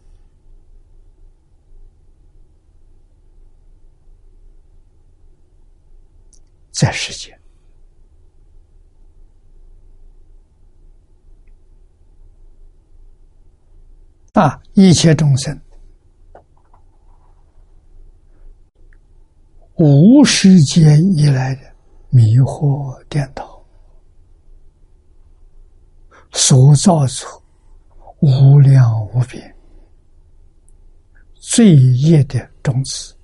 [6.72, 7.40] 在世间
[14.34, 15.58] 啊，一切众生。
[19.76, 21.62] 无世界以来的
[22.10, 23.55] 迷惑颠倒。
[26.38, 27.42] 所造出
[28.20, 29.56] 无量无边
[31.34, 33.16] 罪业的种子，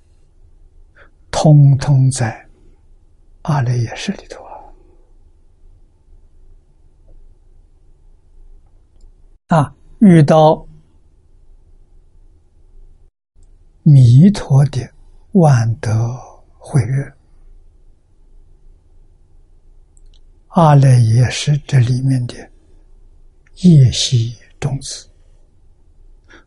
[1.30, 2.48] 通通在
[3.42, 4.42] 阿赖耶识里头
[9.48, 9.58] 啊！
[9.58, 10.66] 啊，遇到
[13.82, 14.90] 弥陀的
[15.32, 16.18] 万德
[16.56, 17.12] 慧日，
[20.48, 22.51] 阿赖耶识这里面的。
[23.62, 25.08] 夜袭种子，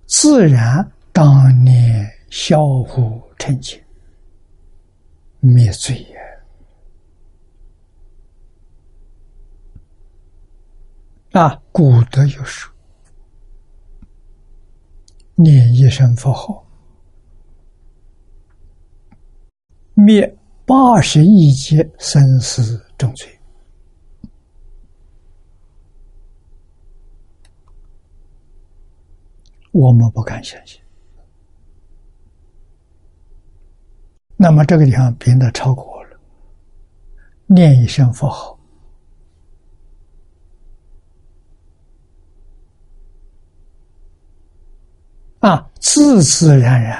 [0.06, 3.82] 自然当年消湖成劫，
[5.40, 6.16] 灭罪也。
[11.40, 12.74] 啊，古德有说：
[15.36, 16.66] 念一声佛号，
[19.94, 23.35] 灭八十亿劫生死重罪。
[29.76, 30.80] 我们不敢相信。
[34.38, 36.18] 那么这个地方变得超过了，
[37.46, 38.58] 念一声佛号
[45.40, 46.98] 啊，自自然然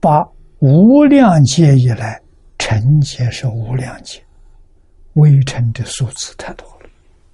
[0.00, 0.26] 把
[0.60, 2.18] 无量劫以来
[2.56, 4.25] 成劫是无量劫。
[5.16, 6.88] 微尘的数字太多了，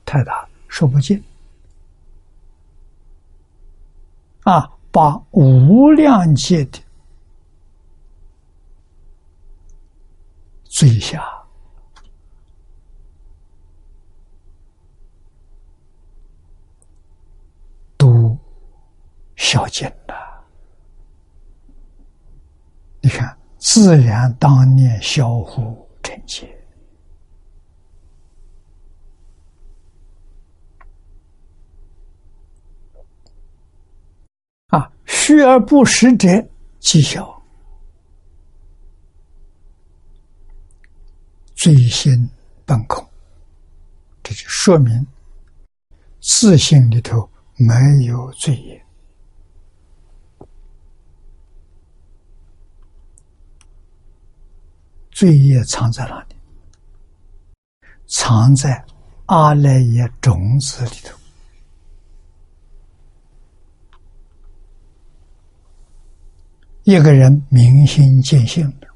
[0.05, 1.23] 太大，说不尽。
[4.45, 6.81] 啊，把无量界的
[10.65, 11.23] 罪下
[17.97, 18.37] 都
[19.37, 20.45] 消尽了。
[23.01, 26.62] 你看，自然当年消乎成劫。
[35.25, 36.27] 虚而不实者，
[36.81, 37.41] 即小。
[41.55, 42.29] 罪心
[42.67, 43.09] 本空，
[44.21, 45.07] 这就说明
[46.21, 47.73] 自信里头没
[48.05, 48.85] 有罪业，
[55.13, 56.35] 罪业藏在哪里？
[58.09, 58.85] 藏在
[59.27, 61.17] 阿赖耶种子里头。
[66.85, 68.89] 一个人明心见性了，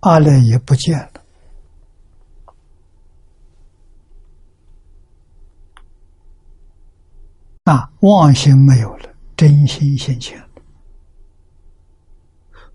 [0.00, 1.24] 阿赖也不见了，
[7.64, 10.42] 啊，妄心没有了，真心现前。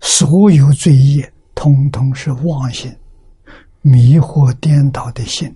[0.00, 2.94] 所有罪业，通通是妄心
[3.82, 5.54] 迷惑颠倒的心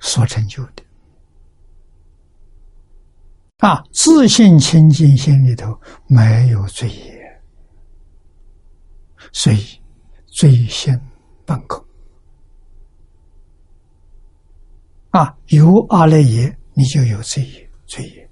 [0.00, 0.83] 所成就的。
[3.64, 5.74] 啊，自信清净心里头
[6.06, 7.42] 没有罪业，
[9.32, 9.58] 所以
[10.26, 11.00] 罪先
[11.46, 11.82] 本空。
[15.12, 18.28] 啊，有阿赖耶，你就有罪业，罪业；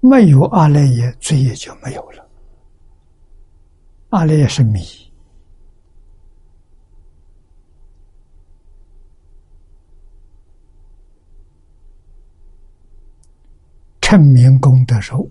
[0.00, 2.28] 没有阿赖耶，罪业就没有了。
[4.10, 4.80] 阿赖耶是迷，
[14.12, 15.30] 称名功德是悟，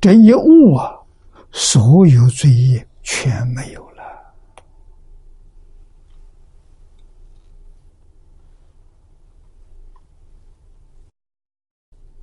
[0.00, 0.98] 这一悟啊，
[1.52, 4.02] 所有罪业全没有了。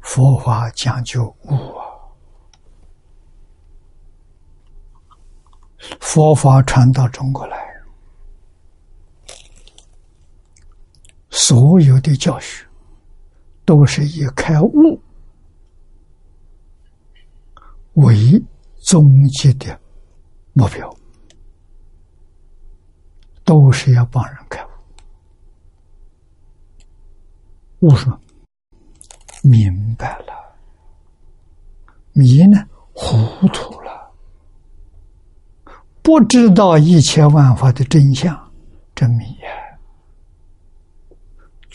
[0.02, 1.88] 佛法讲究悟啊！
[6.02, 7.65] 佛法传到中国来，
[11.48, 12.66] 所有的教学
[13.66, 15.00] 都是以开悟
[17.94, 18.42] 为
[18.84, 19.80] 终极的
[20.54, 20.92] 目标，
[23.44, 24.70] 都是要帮人开悟。
[27.82, 28.20] 悟什么？
[29.44, 30.34] 明白了，
[32.14, 32.58] 迷呢？
[32.92, 34.12] 糊涂了，
[36.02, 38.52] 不知道一切万法的真相，
[38.96, 39.65] 真迷呀！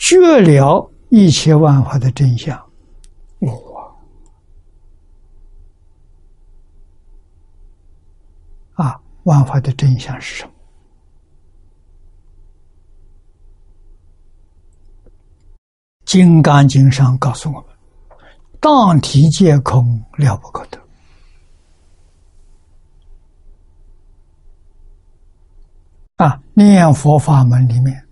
[0.01, 2.59] 觉了一切万法的真相，
[3.37, 3.95] 我
[8.73, 10.51] 啊，万法的真相是什么？
[16.11, 17.69] 《金刚经》上告诉我们
[18.59, 20.81] ：“当体皆空，了不可得。”
[26.25, 28.03] 啊，念佛法门里面，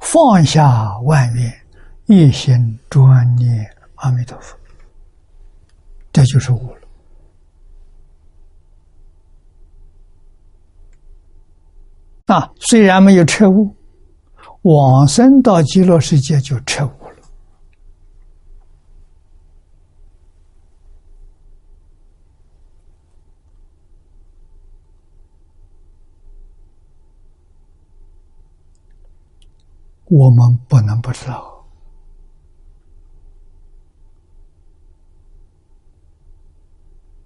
[0.00, 1.52] 放下万缘，
[2.06, 4.56] 一心专念阿弥陀佛，
[6.12, 6.80] 这就是悟了。
[12.26, 13.74] 啊，虽然没有彻悟。
[14.62, 17.16] 往生到极乐世界就彻悟了。
[30.06, 31.66] 我们不能不知道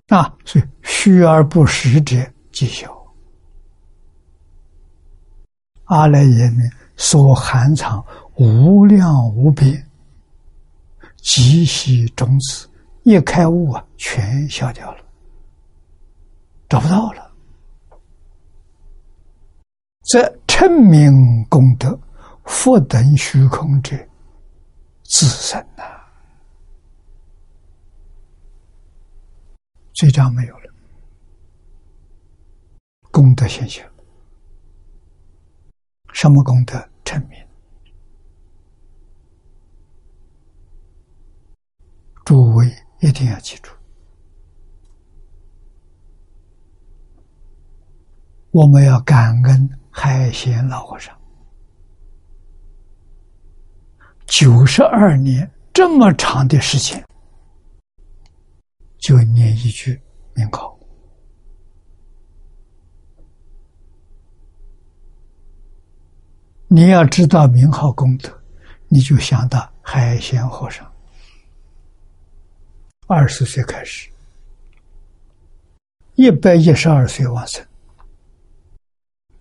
[0.08, 0.36] 啊！
[0.44, 2.16] 所以虚而不实者，
[2.50, 2.88] 即修。
[5.84, 6.62] 阿赖耶呢？
[6.96, 8.04] 所含藏
[8.36, 9.86] 无量无边
[11.16, 12.68] 极细种子，
[13.04, 15.04] 一开悟啊，全消掉了，
[16.68, 17.30] 找不到了。
[20.02, 21.98] 这称名功德，
[22.44, 23.96] 福等虚空者，
[25.04, 25.82] 自身呐，
[29.92, 30.72] 这张没有了，
[33.10, 33.88] 功德现象，
[36.12, 36.88] 什么功德？
[37.02, 37.44] 成名，
[42.24, 43.72] 诸位一定要记住，
[48.52, 51.19] 我们要感恩海贤老和尚，
[54.30, 57.04] 九十二年这么长的时间，
[58.96, 60.00] 就念一句
[60.34, 60.78] 名号。
[66.68, 68.32] 你要知道名号功德，
[68.86, 70.88] 你就想到海贤和尚，
[73.08, 74.08] 二十岁开始，
[76.14, 77.66] 一百一十二岁往生，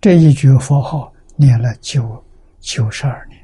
[0.00, 2.24] 这一句佛号念了九
[2.58, 3.39] 九十二年。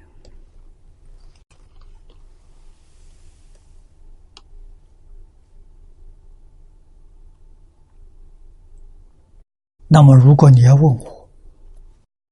[9.89, 11.29] 那么，如果你要问我，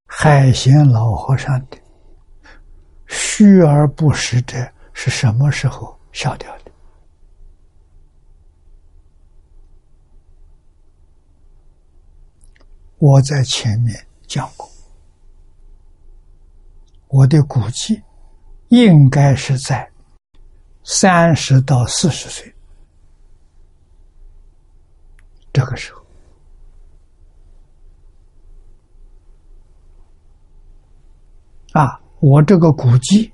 [0.07, 1.79] 海贤老和尚的
[3.07, 4.57] 虚而不实者
[4.93, 6.73] 是什么时候消掉的？
[12.99, 14.69] 我在前面讲过，
[17.09, 18.03] 我的估计
[18.69, 19.89] 应该是在
[20.83, 22.53] 三十到四十岁
[25.53, 26.04] 这个时候。
[31.75, 33.33] 啊，我这个估计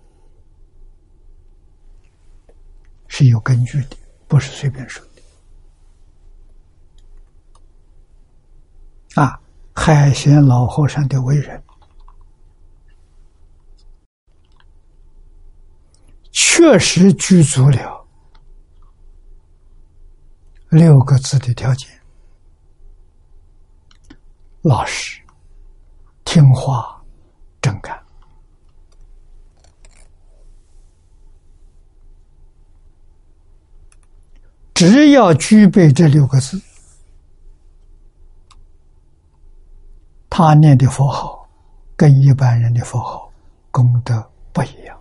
[3.07, 5.05] 是有根据的，不是随便说
[9.15, 9.23] 的。
[9.23, 9.39] 啊，
[9.75, 11.63] 海贤老和尚的为人，
[16.33, 18.09] 确实具足了
[20.71, 21.91] 六个字的条件：
[24.63, 25.21] 老实、
[26.25, 27.05] 听话、
[27.61, 28.03] 正干。
[34.81, 36.59] 只要具备这六个字，
[40.31, 41.47] 他念的佛号
[41.95, 43.31] 跟一般人的佛号
[43.71, 44.99] 功德不一样。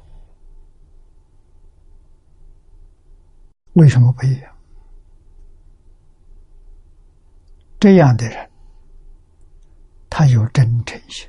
[3.71, 4.51] 为什么不一样？
[7.79, 8.51] 这样的人，
[10.09, 11.25] 他有真诚心，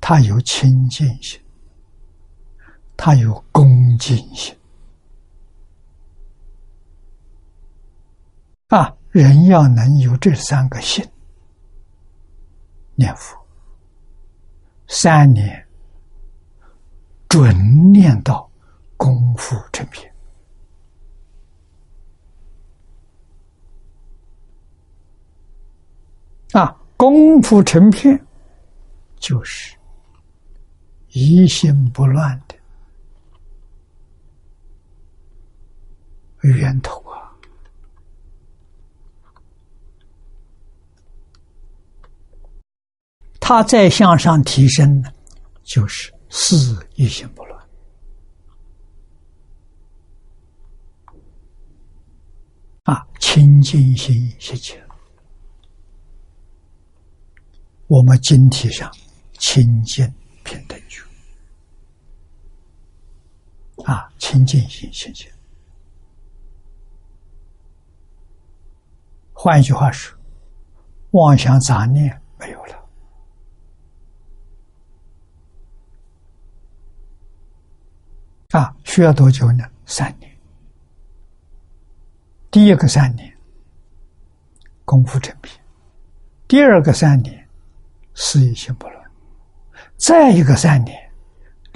[0.00, 1.40] 他有亲近心，
[2.96, 4.56] 他有恭敬心。
[8.68, 11.06] 啊，人要能有这三个心，
[12.96, 13.38] 念佛
[14.88, 15.64] 三年，
[17.28, 18.50] 准念到
[18.96, 20.12] 功夫成片。
[26.52, 28.20] 啊，功夫成片，
[29.16, 29.76] 就是
[31.10, 32.55] 一心不乱的
[36.52, 37.32] 源头啊！
[43.40, 45.12] 他再向上提升呢，
[45.62, 47.68] 就是四一心不乱
[52.84, 54.76] 啊，清净心习气。
[57.86, 58.90] 我们经体上
[59.38, 60.04] 清净
[60.42, 61.00] 平等觉
[63.84, 65.30] 啊，清净心清净。
[69.38, 70.18] 换一句话说，
[71.10, 72.88] 妄想杂念没有了
[78.52, 78.74] 啊！
[78.84, 79.62] 需要多久呢？
[79.84, 80.34] 三年。
[82.50, 83.36] 第一个三年
[84.86, 85.62] 功夫成片，
[86.48, 87.46] 第二个三年。
[88.18, 89.10] 事业心不乱，
[89.98, 91.12] 再一个三年，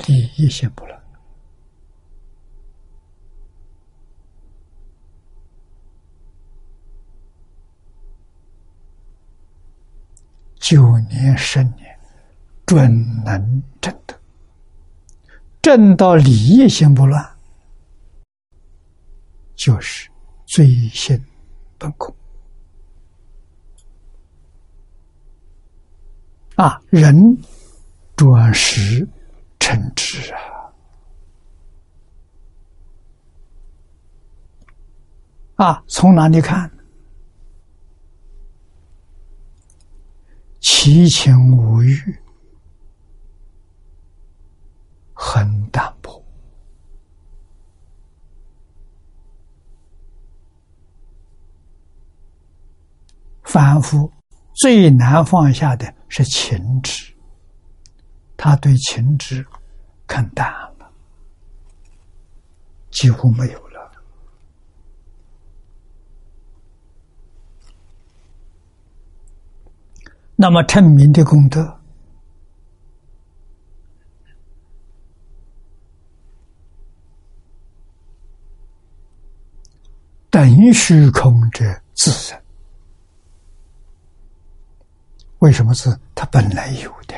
[0.07, 1.00] 利益心不乱，
[10.61, 11.99] 九年十年，
[12.67, 12.93] 准
[13.25, 14.15] 能正得，
[15.63, 17.29] 正到利益心不乱，
[19.57, 20.09] 就是
[20.47, 21.19] 最心
[21.79, 22.15] 本空。
[26.57, 27.37] 啊，人
[28.15, 29.09] 转识
[29.59, 30.41] 成智啊！
[35.57, 36.71] 啊，从哪里看？
[40.73, 42.17] 七情五欲
[45.13, 46.25] 很淡薄，
[53.43, 54.11] 反复
[54.55, 55.93] 最难放下的。
[56.09, 57.13] 是情执，
[58.37, 59.45] 他对情执
[60.07, 60.91] 看淡了，
[62.91, 63.70] 几乎没有了。
[70.43, 71.79] 那么称名的功德，
[80.31, 81.63] 等虚空者
[81.93, 82.41] 自生。
[85.41, 87.15] 为什么是他本来有的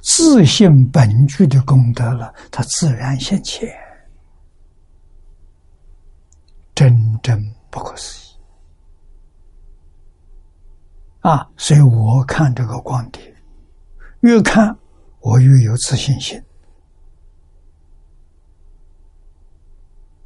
[0.00, 2.32] 自信本具的功德了？
[2.50, 3.68] 他自然现前，
[6.74, 8.21] 真正不可思议
[11.22, 11.50] 啊！
[11.56, 13.34] 所以我看这个光碟，
[14.20, 14.78] 越看
[15.20, 16.40] 我越有自信心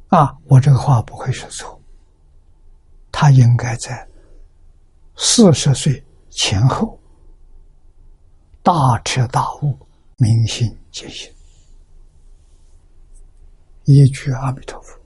[0.09, 0.37] 啊！
[0.45, 1.81] 我这个话不会说错，
[3.11, 4.07] 他应该在
[5.15, 6.03] 四十岁。
[6.29, 6.99] 前后
[8.61, 9.75] 大彻大悟，
[10.17, 11.33] 明心见性，
[13.85, 14.99] 一句阿弥陀佛，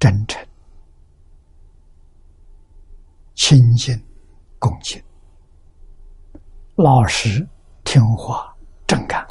[0.00, 0.44] 真诚、
[3.38, 3.96] 清净、
[4.58, 5.00] 恭敬、
[6.74, 7.48] 老实、
[7.84, 8.52] 听话、
[8.84, 9.24] 正干，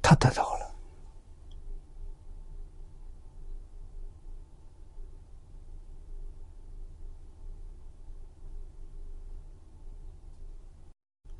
[0.00, 0.74] 他得到了。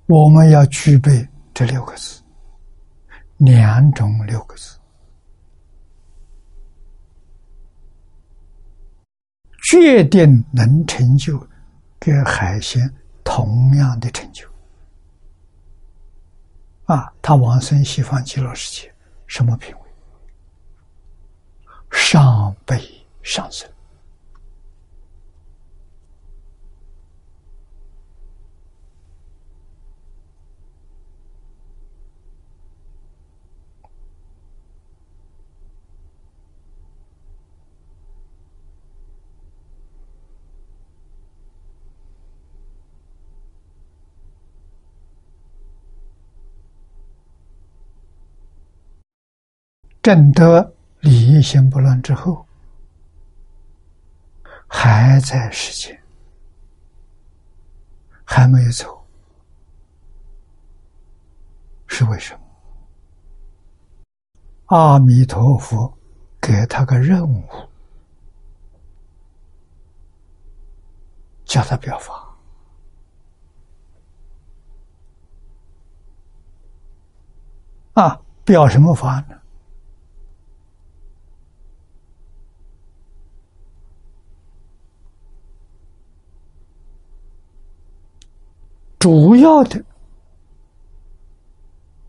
[0.06, 2.22] 我们要具备这六个字，
[3.38, 4.77] 两种六个字，
[9.70, 11.46] 确定能成就
[11.98, 12.90] 跟海鲜
[13.22, 14.48] 同样的成就。
[16.86, 18.90] 啊，他往生西方极乐世界，
[19.26, 19.80] 什么品位？
[21.90, 22.80] 上辈
[23.22, 23.68] 上生。
[50.02, 52.46] 正得理一心不乱之后，
[54.66, 56.00] 还在世间，
[58.24, 59.04] 还没有走，
[61.86, 62.40] 是为什么？
[64.66, 65.92] 阿弥陀佛
[66.40, 67.42] 给他个任务，
[71.44, 72.24] 叫他表法。
[77.94, 79.37] 啊，表什么法呢？
[89.08, 89.82] 主要的，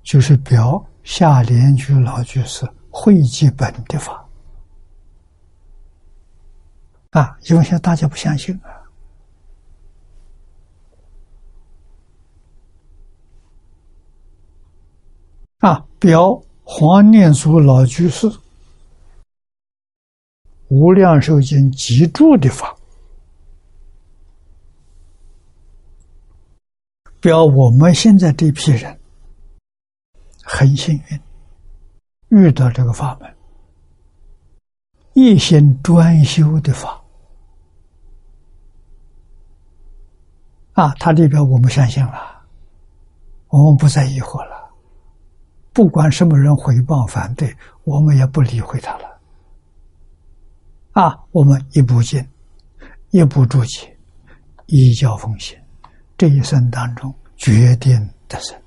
[0.04, 4.28] 就是表下联居老居士会记本的法。
[7.12, 8.54] 啊，因为现在大家不相信
[15.62, 15.70] 啊。
[15.70, 18.28] 啊，表黄念祖老居士
[20.68, 22.76] 《无量寿经》集注的法，
[27.20, 28.98] 表我们现在这批人
[30.44, 31.20] 很幸运，
[32.30, 33.36] 遇到这个法门，
[35.14, 37.02] 一心专修的法。
[40.74, 42.42] 啊，他里边我们相信了，
[43.50, 44.70] 我们不再疑惑了。
[45.74, 47.54] 不管什么人回报反对，
[47.84, 49.20] 我们也不理会他了。
[50.94, 52.26] 啊，我们一步进，
[53.12, 53.98] 一步注解，
[54.68, 55.58] 依教奉行，
[56.20, 57.98] 这一生当中决定
[58.28, 58.62] 得胜。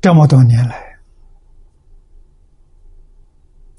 [0.00, 0.96] 这么多年来，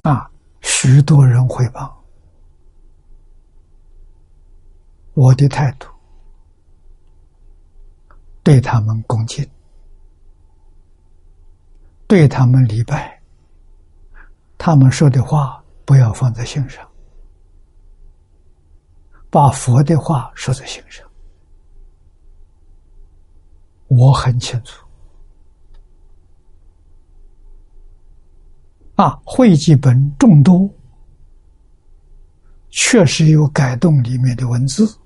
[0.01, 0.29] 啊，
[0.59, 2.03] 许多人回报。
[5.13, 5.87] 我的态度，
[8.43, 9.49] 对他们恭敬，
[12.05, 13.14] 对他们礼拜，
[14.65, 16.83] 他们说的话不要放在心上，
[19.29, 21.07] 把佛的话说在心上。
[23.85, 24.83] 我很清楚，
[28.95, 30.67] 啊，会记本众多，
[32.71, 34.97] 确实有改动里面的文字。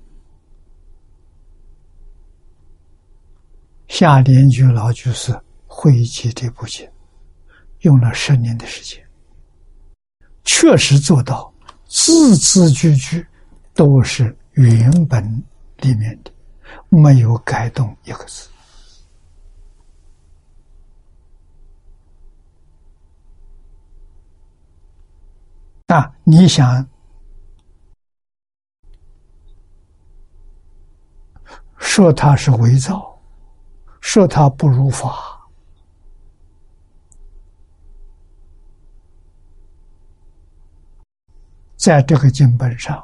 [3.88, 6.90] 下联居老居士会集这部经，
[7.80, 9.06] 用了十年的时间，
[10.44, 11.52] 确实做到
[11.86, 13.26] 字字句句
[13.74, 15.22] 都是原本
[15.78, 16.30] 里面的，
[16.88, 18.48] 没有改动一个字。
[25.86, 26.86] 啊，你想
[31.78, 33.18] 说他是伪造？
[34.00, 35.39] 说他不如法，
[41.80, 43.02] 在这个经本上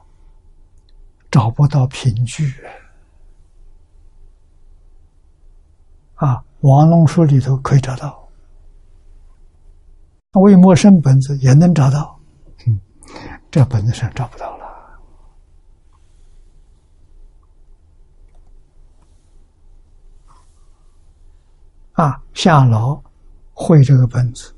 [1.31, 2.53] 找不到凭据
[6.17, 6.45] 啊！
[6.61, 8.29] 王龙书里头可以找到，
[10.33, 12.21] 魏默生本子也能找到，
[12.67, 12.79] 嗯，
[13.51, 14.67] 这本子上找不到了。
[21.93, 23.03] 啊，夏老
[23.55, 24.55] 会这个本子，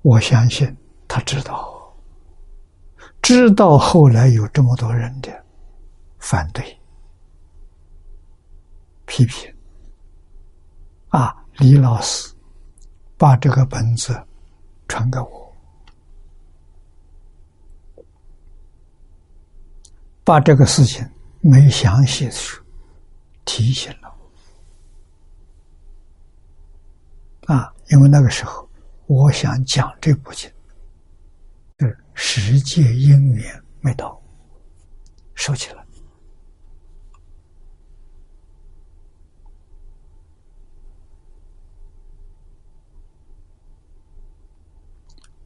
[0.00, 0.74] 我相信
[1.06, 1.79] 他知道，
[3.22, 5.44] 知道后来有这么多人的
[6.18, 6.80] 反对、
[9.06, 9.52] 批评。
[11.08, 12.32] 啊，李老师
[13.16, 14.20] 把这个本子
[14.86, 15.56] 传给我，
[20.24, 21.04] 把这个事情
[21.40, 22.62] 没详细说，
[23.44, 24.14] 提醒了
[27.46, 27.54] 我。
[27.54, 28.68] 啊，因为那个时候，
[29.06, 30.48] 我想讲这部经，
[32.22, 34.20] 十界因缘没到，
[35.34, 35.82] 收起来。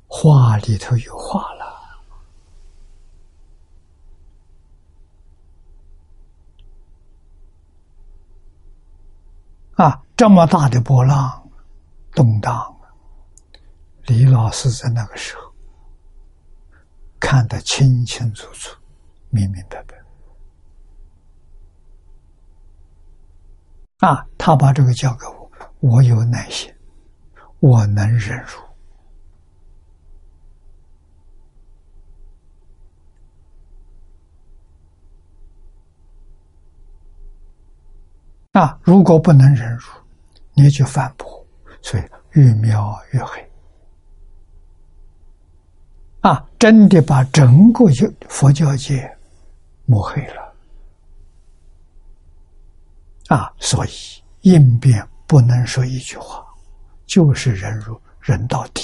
[0.09, 1.65] 话里头有话了，
[9.77, 11.49] 啊，这么大的波浪。
[12.11, 12.77] 动荡，
[14.07, 15.44] 李老师在那个时候
[17.25, 18.77] 看得清清楚楚、
[19.31, 19.97] 明明白白。
[24.07, 25.51] 啊，他把这个交给我，
[25.81, 26.71] 我有耐心，
[27.61, 28.61] 我能忍辱。
[38.53, 39.89] 啊，如果不能忍辱，
[40.53, 41.27] 你就反驳，
[41.81, 42.03] 所以
[42.33, 43.51] 越描越黑。
[46.65, 47.85] 真的把整个
[48.27, 49.07] 佛教界
[49.85, 50.55] 抹黑了。
[53.29, 53.91] 啊，所以
[54.41, 56.43] 应变不能说一句话，
[57.05, 58.83] 就是忍辱忍到底。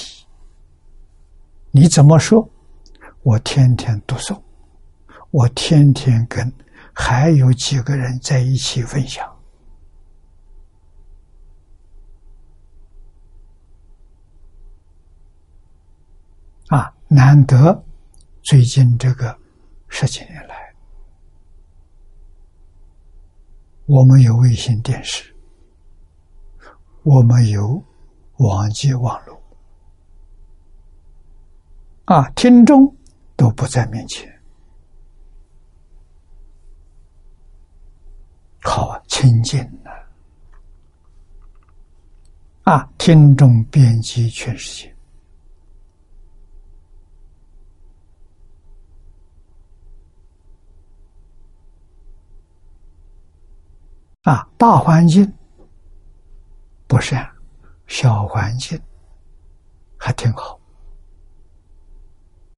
[1.71, 2.47] 你怎么说？
[3.23, 4.39] 我天天读诵，
[5.31, 6.53] 我天天跟
[6.93, 9.27] 还有几个人在一起分享。
[16.67, 17.83] 啊，难得
[18.41, 19.37] 最近这个
[19.89, 20.73] 十几年来，
[23.85, 25.35] 我们有卫星电视，
[27.03, 27.83] 我们有
[28.37, 29.37] 网际网络，
[32.05, 32.95] 啊，听众
[33.35, 34.31] 都不在面前，
[38.61, 39.91] 好亲近呐！
[42.63, 44.95] 啊，听众遍及全世界。
[54.23, 55.33] 啊，大环境
[56.87, 57.27] 不善，
[57.87, 58.79] 小环境
[59.97, 60.59] 还挺好。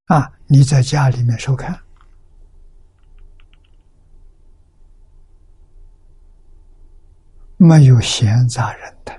[0.08, 1.80] 啊，你在家里面收看，
[7.56, 9.18] 没有闲杂人等。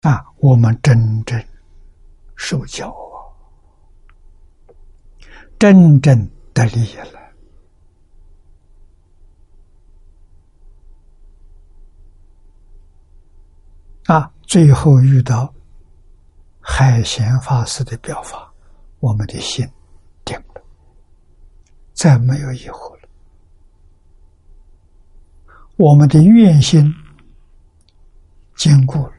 [0.00, 1.40] 啊，我们真正
[2.34, 3.14] 受教啊，
[5.56, 7.21] 真正得利益了。
[14.06, 15.52] 啊，最后遇到
[16.60, 18.52] 海贤法师的表法，
[18.98, 19.64] 我们的心
[20.24, 20.62] 定了，
[21.92, 23.08] 再没有疑惑了。
[25.76, 26.92] 我们的愿心
[28.56, 29.12] 坚固了，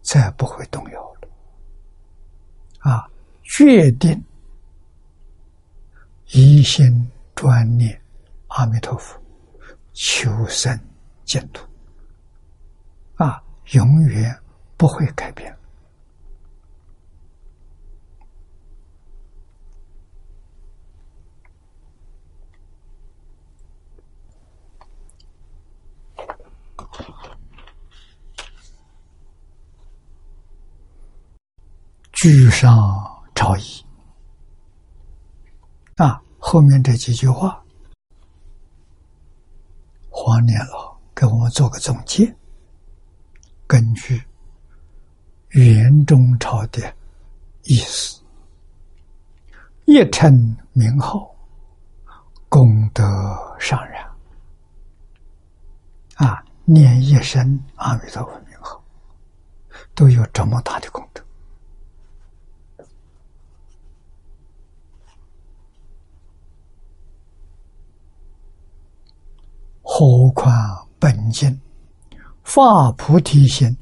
[0.00, 1.28] 再不会动摇了。
[2.78, 3.06] 啊，
[3.42, 4.24] 决定
[6.28, 8.00] 一心专念
[8.48, 9.20] 阿弥陀佛，
[9.92, 10.78] 求生
[11.24, 11.62] 净土。
[13.16, 13.42] 啊。
[13.72, 14.38] 永远
[14.76, 15.56] 不会改变。
[32.12, 32.72] 居上
[33.34, 33.62] 朝仪
[35.96, 37.62] 啊，后面这几句话，
[40.08, 42.34] 黄年老给我们做个总结。
[43.66, 44.22] 根据
[45.50, 46.94] 元中朝的
[47.62, 48.20] 意思，
[49.86, 51.34] 一称名号，
[52.48, 53.02] 功德
[53.58, 54.04] 上然。
[56.16, 58.82] 啊，念一声阿弥陀佛名号，
[59.94, 61.24] 都有这么大的功德，
[69.82, 71.60] 何况本经。
[72.44, 73.76] 发菩提心，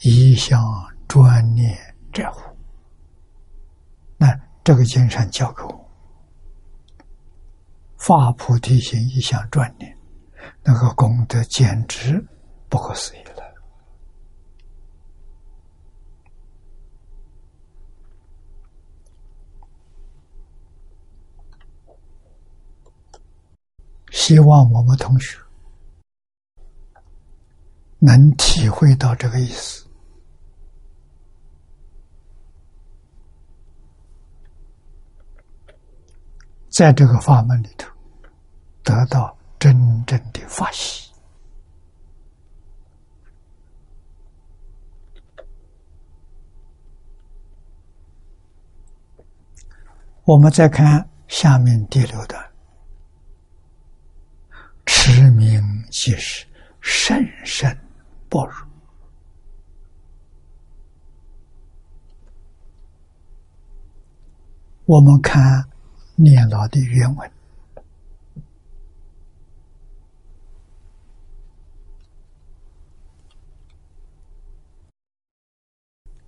[0.00, 0.58] 一向
[1.06, 1.78] 专念
[2.12, 2.40] 者乎？
[4.16, 5.90] 那这个经上教给我，
[7.98, 9.96] 发菩提心，一向专念，
[10.64, 12.26] 那个功德简直
[12.68, 13.36] 不可思议了。
[24.10, 25.45] 希望我们同学。
[28.06, 29.84] 能体会到这个意思，
[36.68, 37.90] 在这个法门里头
[38.84, 39.74] 得到真
[40.06, 41.10] 正的法喜。
[50.22, 52.52] 我们再看下面第六段：
[54.84, 56.46] 持名即是
[56.80, 57.76] 甚深。
[58.36, 58.54] 薄弱。
[64.84, 65.66] 我们看
[66.16, 67.32] 念老的原文，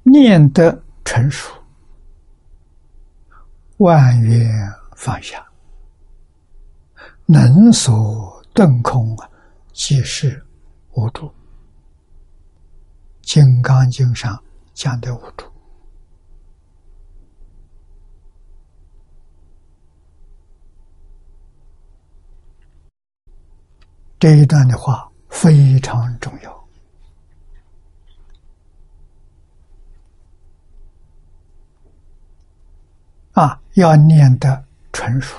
[0.03, 1.63] 念得成熟，
[3.77, 4.51] 万缘
[4.97, 5.47] 放下，
[7.27, 9.15] 能所顿空，
[9.75, 10.43] 即是
[10.95, 11.27] 无助。
[13.29, 15.45] 《金刚经》上讲的五住，
[24.19, 26.69] 这一段的话非常重要。
[33.33, 35.37] 啊，要念得纯熟，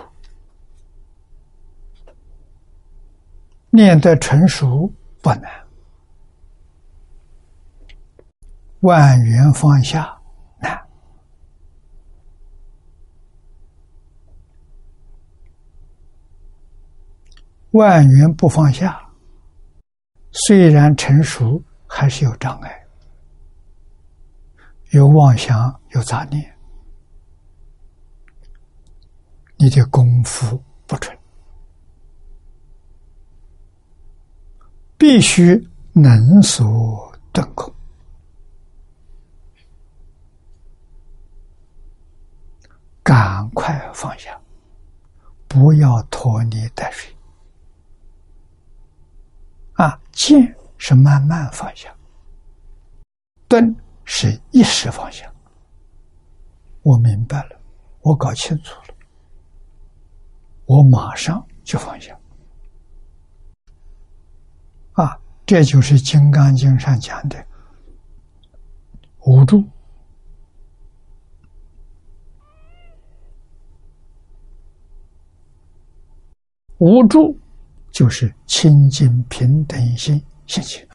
[3.71, 5.67] 念得纯熟不难，
[8.82, 10.17] 万缘放下。
[10.59, 10.80] 难。
[17.71, 18.99] 万缘不放下，
[20.32, 22.88] 虽然成熟，还是有障碍，
[24.89, 26.57] 有妄想，有杂念，
[29.57, 31.15] 你的功夫不纯，
[34.97, 37.71] 必须能所顿空，
[43.10, 44.39] 赶快放下，
[45.47, 47.12] 不要拖泥带水。
[49.74, 51.91] 啊，见是慢慢放下，
[53.47, 55.28] 顿是一时放下。
[56.84, 57.60] 我明白了，
[58.01, 58.93] 我搞清楚了，
[60.66, 62.16] 我马上就放下。
[64.93, 67.43] 啊，这就是《金刚经》上讲的
[69.26, 69.68] 无助。
[76.80, 77.38] 无助。
[77.91, 80.88] 就是清净平等心心情，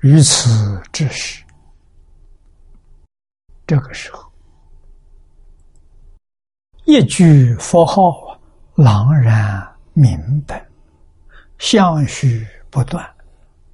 [0.00, 1.42] 于此之时，
[3.66, 4.30] 这个时候，
[6.84, 8.38] 一句佛号啊
[8.74, 10.68] 朗然明白，
[11.58, 13.10] 相续不断，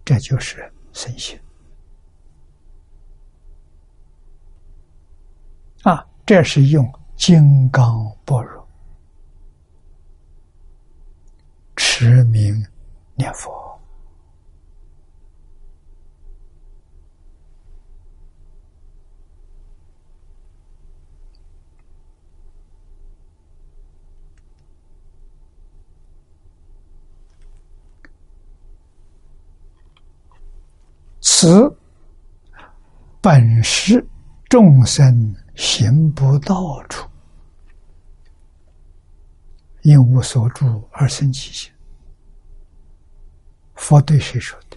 [0.04, 1.38] 这就是身心
[5.82, 6.06] 啊！
[6.24, 8.57] 这是用金刚般若。
[12.28, 12.64] 名
[13.14, 13.50] 念佛，
[31.20, 31.76] 此
[33.20, 34.06] 本是
[34.48, 37.08] 众生行不到处，
[39.82, 41.70] 因无所住而生其心。
[43.78, 44.76] 佛对谁说的？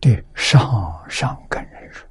[0.00, 2.08] 对上上根人说。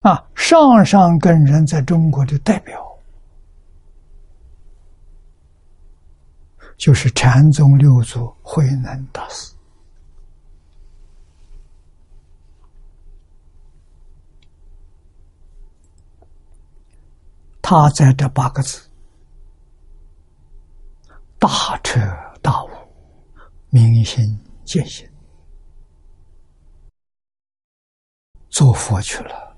[0.00, 2.98] 啊，上上根人在中国的代表，
[6.78, 9.54] 就是禅宗六祖慧能大师。
[17.72, 18.90] 他在这八个字：
[21.38, 22.00] 大彻
[22.42, 22.68] 大悟、
[23.68, 25.08] 明心见性，
[28.48, 29.56] 做佛去了。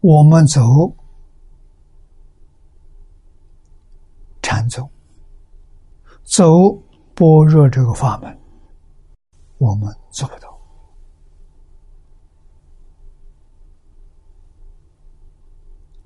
[0.00, 0.62] 我们走
[4.40, 4.90] 禅宗，
[6.22, 6.46] 走
[7.14, 8.40] 般若这个法门，
[9.58, 10.54] 我们做不到。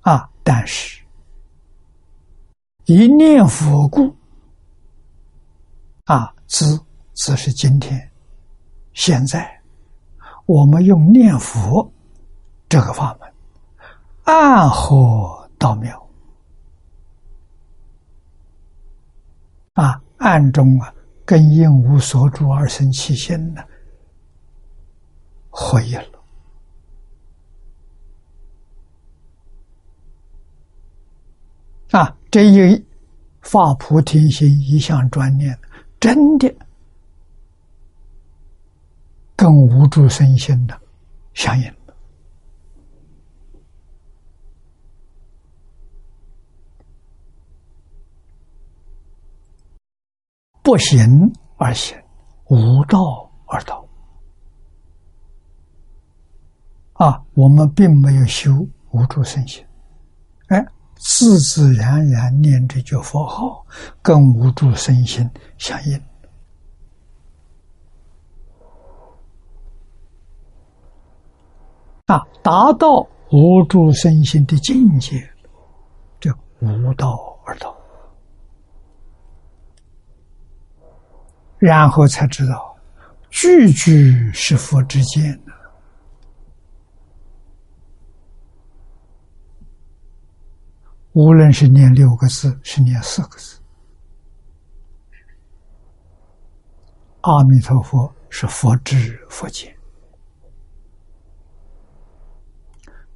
[0.02, 0.30] 啊！
[0.50, 1.04] 但是，
[2.86, 4.16] 一念佛故，
[6.06, 6.64] 啊，知
[7.12, 8.10] 只是今天，
[8.94, 9.60] 现在，
[10.46, 11.92] 我们用念佛
[12.66, 13.30] 这个法门，
[14.24, 16.08] 暗合道妙，
[19.74, 20.94] 啊，暗中啊，
[21.26, 23.62] 跟应无所住而生其心呢，
[25.50, 26.18] 合一了。
[31.90, 32.86] 啊，这一
[33.40, 35.58] 发菩提心，一向专念，
[35.98, 36.54] 真的
[39.34, 40.78] 跟无助身心的
[41.32, 41.74] 相应
[50.62, 51.96] 不行而行，
[52.48, 53.88] 无道而道。
[56.92, 58.50] 啊，我们并没有修
[58.90, 59.64] 无助身心，
[60.48, 60.62] 哎。
[60.98, 63.64] 自自然然念这句佛号，
[64.02, 66.00] 跟无助身心相应。
[72.06, 75.30] 啊，达到无助身心的境界，
[76.20, 77.76] 叫无道而道
[81.58, 82.76] 然后才知道，
[83.30, 85.52] 句句是佛之见的。
[91.18, 93.60] 无论是念六个字，是念四个字，
[97.22, 99.76] 阿弥陀佛是佛知佛见，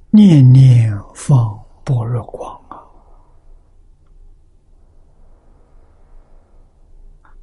[0.09, 2.83] 念念放般若光啊，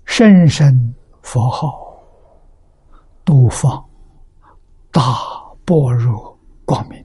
[0.04, 1.98] 声声佛号
[3.24, 3.82] 都放
[4.90, 5.00] 大
[5.64, 7.02] 般若光明。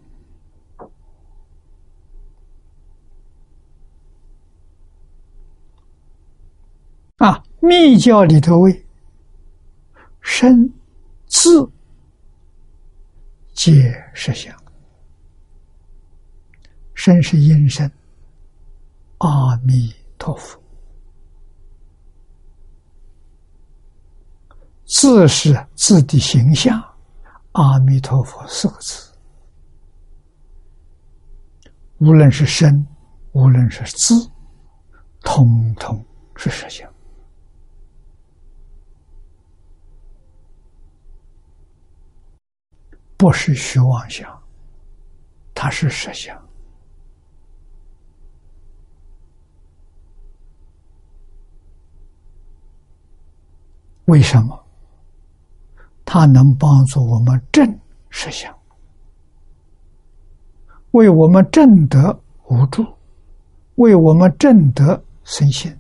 [7.19, 8.86] 啊，密教里头为
[10.22, 10.72] 生
[11.26, 11.68] 字
[13.54, 13.72] 皆
[14.14, 14.56] 实相，
[16.94, 17.90] 身是音声，
[19.18, 20.60] 阿弥陀佛；
[24.86, 26.80] 字是字的形象，
[27.54, 29.12] 阿弥陀佛四个字，
[31.98, 32.86] 无论是身，
[33.32, 34.30] 无论是字，
[35.22, 36.06] 通通
[36.36, 36.95] 是实相。
[43.26, 44.40] 不是虚妄想，
[45.56, 46.40] 它是实相。
[54.06, 54.64] 为什么？
[56.06, 57.68] 它能帮助我们正
[58.12, 58.56] 实相，
[60.92, 62.86] 为我们正得无助，
[63.78, 65.76] 为我们正得身心。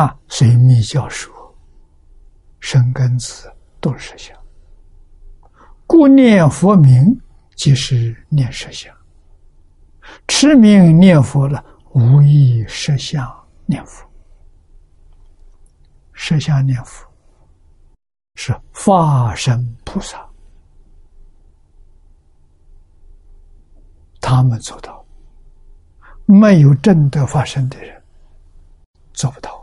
[0.00, 1.30] 啊，随密教说，
[2.58, 3.52] 生根子
[3.82, 4.38] 都是实相，
[5.86, 7.14] 故念佛名
[7.54, 8.96] 即是念实相。
[10.26, 11.62] 持名念佛了，
[11.92, 13.30] 无意实相
[13.66, 14.08] 念佛。
[16.14, 17.06] 实相念佛
[18.36, 20.26] 是化身菩萨，
[24.18, 25.04] 他们做到，
[26.24, 28.02] 没有正德发生的人
[29.12, 29.59] 做不到。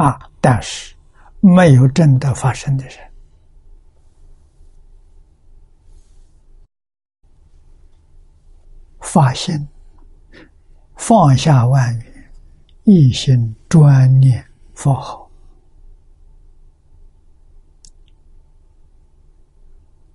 [0.00, 0.18] 啊！
[0.40, 0.94] 但是
[1.40, 2.96] 没有正德发生的人，
[9.00, 9.68] 发心
[10.96, 12.32] 放下万缘，
[12.84, 14.42] 一心专念
[14.74, 15.30] 佛号，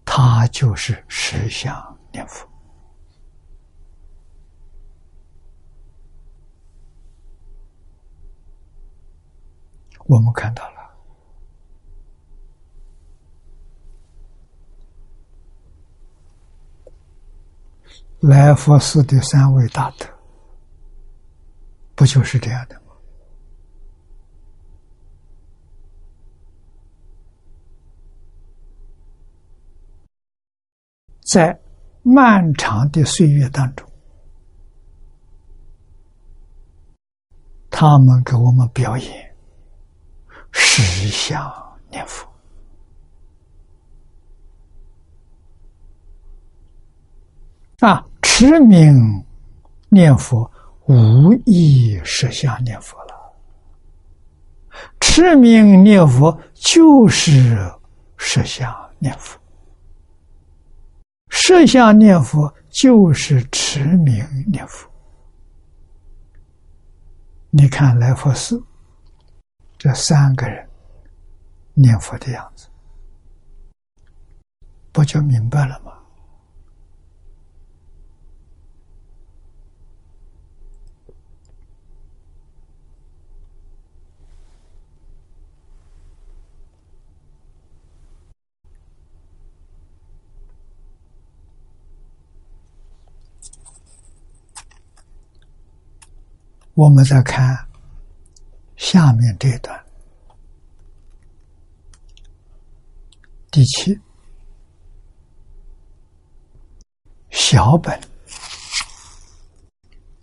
[0.03, 2.47] 他就是实相念佛。
[10.07, 10.75] 我们看到了
[18.19, 20.05] 来佛寺的三位大德，
[21.95, 22.81] 不就是这样的吗？
[31.21, 31.59] 在
[32.03, 33.87] 漫长的岁月当中，
[37.69, 39.24] 他们给我们表演。
[40.57, 41.53] 实相
[41.91, 42.25] 念佛
[47.81, 48.95] 啊，持名
[49.89, 50.49] 念佛
[50.85, 53.35] 无意实相念佛了。
[55.01, 57.69] 持名念佛就是
[58.17, 59.37] 实相念佛，
[61.29, 64.89] 实相念佛就是持名念佛。
[67.49, 68.61] 你看来佛寺。
[69.77, 70.67] 这三个人
[71.73, 72.67] 念佛的样子，
[74.91, 75.91] 不就明白了吗？
[96.73, 97.64] 我们再看。
[98.95, 99.85] 下面这一段，
[103.51, 103.99] 第七。
[107.29, 107.99] 小本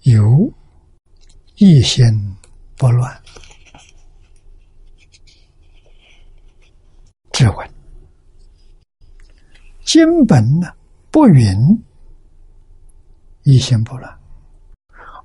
[0.05, 0.51] 有
[1.57, 2.03] 一心
[2.79, 3.23] 不乱。
[7.31, 7.71] 之文，
[9.85, 10.73] 经本呢
[11.11, 11.45] 不允
[13.43, 14.19] 一心不乱，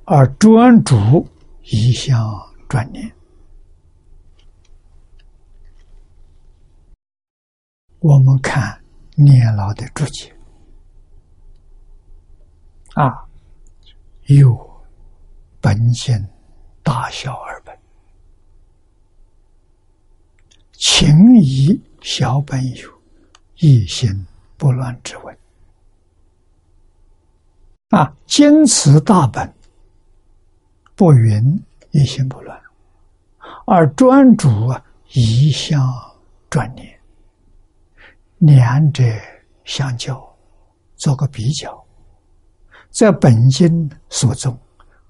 [0.03, 1.25] 而专注
[1.61, 2.19] 一项
[2.67, 3.09] 专念。
[8.07, 8.81] 我们看
[9.15, 10.33] 年老的注解。
[12.93, 13.27] 啊，
[14.27, 14.57] 有
[15.59, 16.25] 本性
[16.81, 17.77] 大小二本，
[20.71, 22.89] 情谊小本有，
[23.57, 24.25] 一心
[24.55, 25.37] 不乱之文。
[27.89, 29.53] 啊，坚持大本
[30.95, 31.61] 不云
[31.91, 32.57] 一心不乱，
[33.65, 34.73] 而专主
[35.11, 35.93] 一向
[36.49, 36.96] 专念。
[38.39, 39.03] 两者
[39.65, 40.37] 相较，
[40.95, 41.85] 做个比较，
[42.91, 44.57] 在本经所中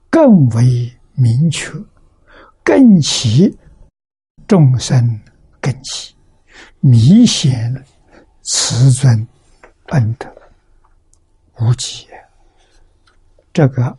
[0.10, 1.72] 更为明确，
[2.64, 3.58] 更其
[4.48, 5.20] 众生
[5.60, 6.16] 根基，
[6.80, 7.74] 明显
[8.44, 9.28] 慈尊
[9.88, 10.34] 恩德
[11.60, 12.08] 无极。
[13.52, 13.98] 这个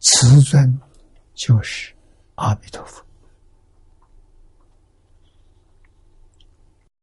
[0.00, 0.80] 慈尊
[1.34, 1.94] 就是
[2.36, 3.04] 阿弥陀佛。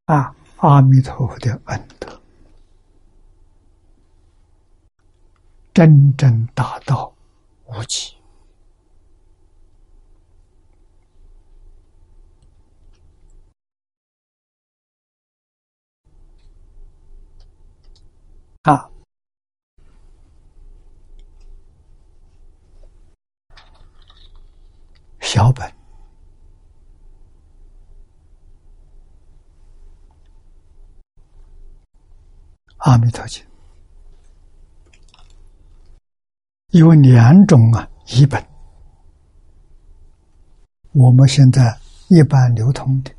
[0.08, 2.22] 啊，阿弥陀佛的恩德，
[5.74, 7.14] 真正达到
[7.66, 8.16] 无极。
[18.62, 18.90] 啊，
[25.20, 25.77] 小本。
[32.88, 33.43] 阿弥陀经
[36.69, 38.41] 有两种啊译本，
[40.93, 41.77] 我们现在
[42.07, 43.11] 一般流通的，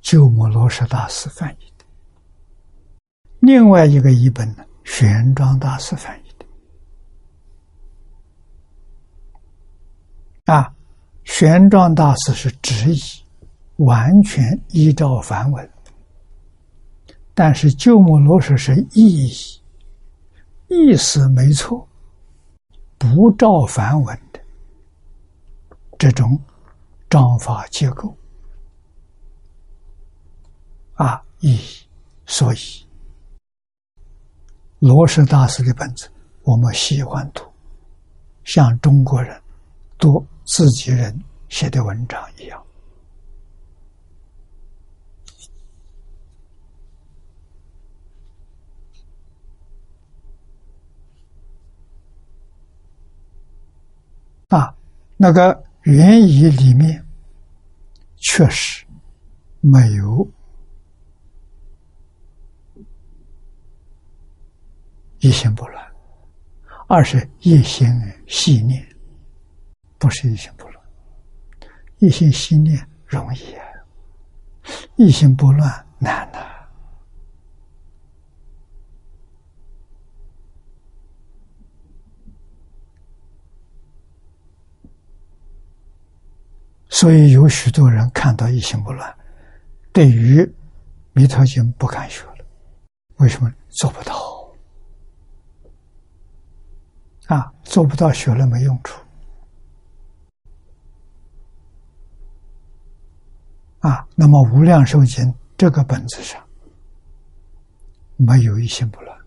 [0.00, 1.84] 鸠摩罗什大师翻译的；
[3.40, 6.46] 另外一个译本呢，玄奘大师翻译的。
[10.54, 10.74] 啊，
[11.24, 13.02] 玄奘大师是直译，
[13.84, 15.70] 完全依照梵文。
[17.38, 19.60] 但是鸠摩罗什是意义，
[20.68, 21.86] 意思没错，
[22.96, 24.40] 不照梵文的
[25.98, 26.40] 这种
[27.10, 28.16] 章法结构
[30.94, 31.86] 啊意义，
[32.24, 32.58] 所以
[34.78, 36.10] 罗什大师的本子
[36.42, 37.42] 我们喜欢读，
[38.44, 39.38] 像中国人
[39.98, 41.14] 读自己人
[41.50, 42.65] 写的文章一样。
[54.48, 54.72] 啊，
[55.16, 57.04] 那个原意里面
[58.16, 58.86] 确实
[59.60, 60.28] 没有
[65.18, 65.84] 一心不乱，
[66.86, 67.88] 二是一心
[68.28, 68.86] 细念，
[69.98, 70.84] 不是一心不乱。
[71.98, 73.66] 一心细念容易啊，
[74.94, 76.55] 一心不乱难呐。
[86.98, 89.14] 所以有许多人看到一心不乱，
[89.92, 90.40] 对于
[91.12, 92.36] 《弥陀经》不敢学了。
[93.16, 94.50] 为什么做不到？
[97.26, 98.98] 啊，做不到，学了没用处。
[103.80, 105.22] 啊，那么《无量寿经》
[105.54, 106.42] 这个本子上
[108.16, 109.18] 没有一心不乱，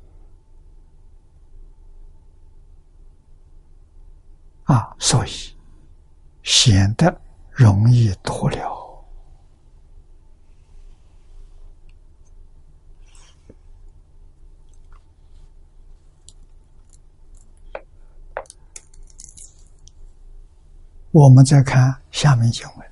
[4.63, 5.29] 啊，所以
[6.41, 7.21] 显得。
[7.59, 9.05] 容易脱了。
[21.11, 22.91] 我们再看下面经文：“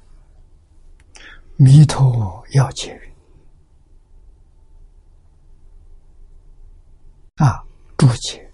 [1.56, 3.00] 弥陀要解
[7.36, 7.64] 啊，
[7.96, 8.52] 注解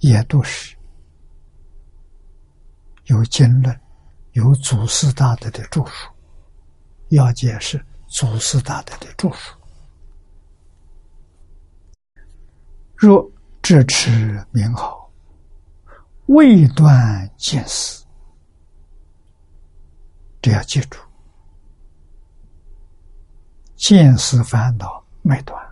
[0.00, 0.76] 也都是
[3.04, 3.80] 有经论。”
[4.36, 6.10] 有祖师大德的著述，
[7.08, 9.56] 要解释祖师大德的著述。
[12.94, 13.26] 若
[13.62, 15.10] 智持名号，
[16.26, 18.04] 未断见思，
[20.42, 20.98] 这要记住，
[23.74, 25.66] 见思烦恼没断，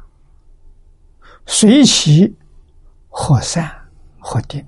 [1.45, 2.35] 随其
[3.11, 3.71] 或散
[4.19, 4.67] 或定，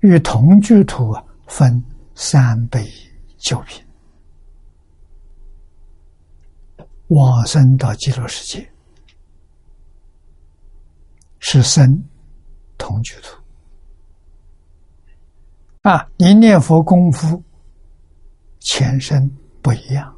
[0.00, 1.14] 与同居土
[1.46, 1.84] 分。
[2.20, 2.84] 三杯
[3.36, 3.86] 酒品，
[7.06, 8.72] 往生到极乐世界
[11.38, 12.02] 是生
[12.76, 13.40] 同居土
[15.82, 16.10] 啊！
[16.16, 17.40] 你念佛功夫
[18.58, 19.30] 前身
[19.62, 20.12] 不一样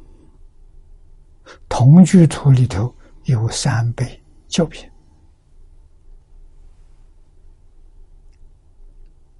[1.69, 2.91] 同居图里头
[3.25, 4.89] 有三倍救品。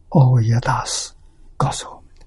[0.09, 1.11] 欧耶大师
[1.57, 2.25] 告诉我们的：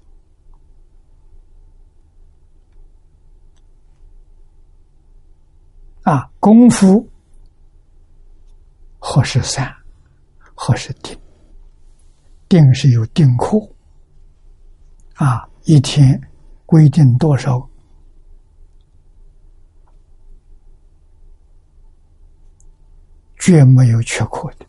[6.05, 7.09] 啊，功夫
[8.99, 9.75] 何是善，
[10.53, 11.19] 何是定？
[12.47, 13.57] 定是有定课，
[15.15, 16.21] 啊，一天
[16.67, 17.67] 规定多少？
[23.39, 24.65] 绝没有缺课的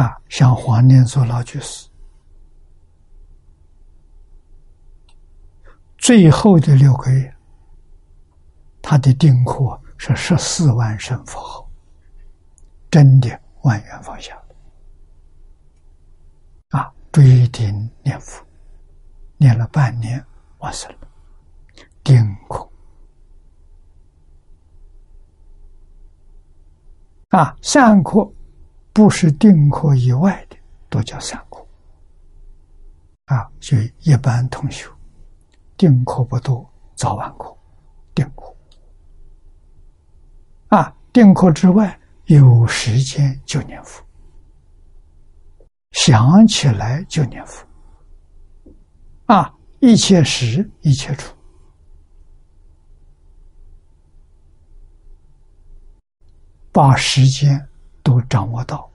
[0.00, 0.16] 啊！
[0.28, 1.88] 像黄念祖老居士，
[5.96, 7.32] 最后的六个月，
[8.90, 11.70] 他的定课是十四万声佛号，
[12.90, 13.28] 真的
[13.60, 14.34] 万缘放下
[16.70, 16.90] 啊！
[17.12, 18.42] 追顶念佛，
[19.36, 20.24] 念了半年，
[20.60, 20.96] 完事了，
[22.02, 22.66] 定课。
[27.28, 28.26] 啊，善课
[28.94, 30.56] 不是定课以外的，
[30.88, 31.62] 都叫善课。
[33.26, 34.88] 啊，就一般同学，
[35.76, 37.54] 定课不多，早晚课，
[38.14, 38.54] 定课。
[40.68, 44.02] 啊，定课之外有时间就念佛，
[45.92, 47.66] 想起来就念佛。
[49.26, 51.34] 啊，一切时一切处。
[56.70, 57.66] 把时间
[58.02, 58.88] 都掌握到，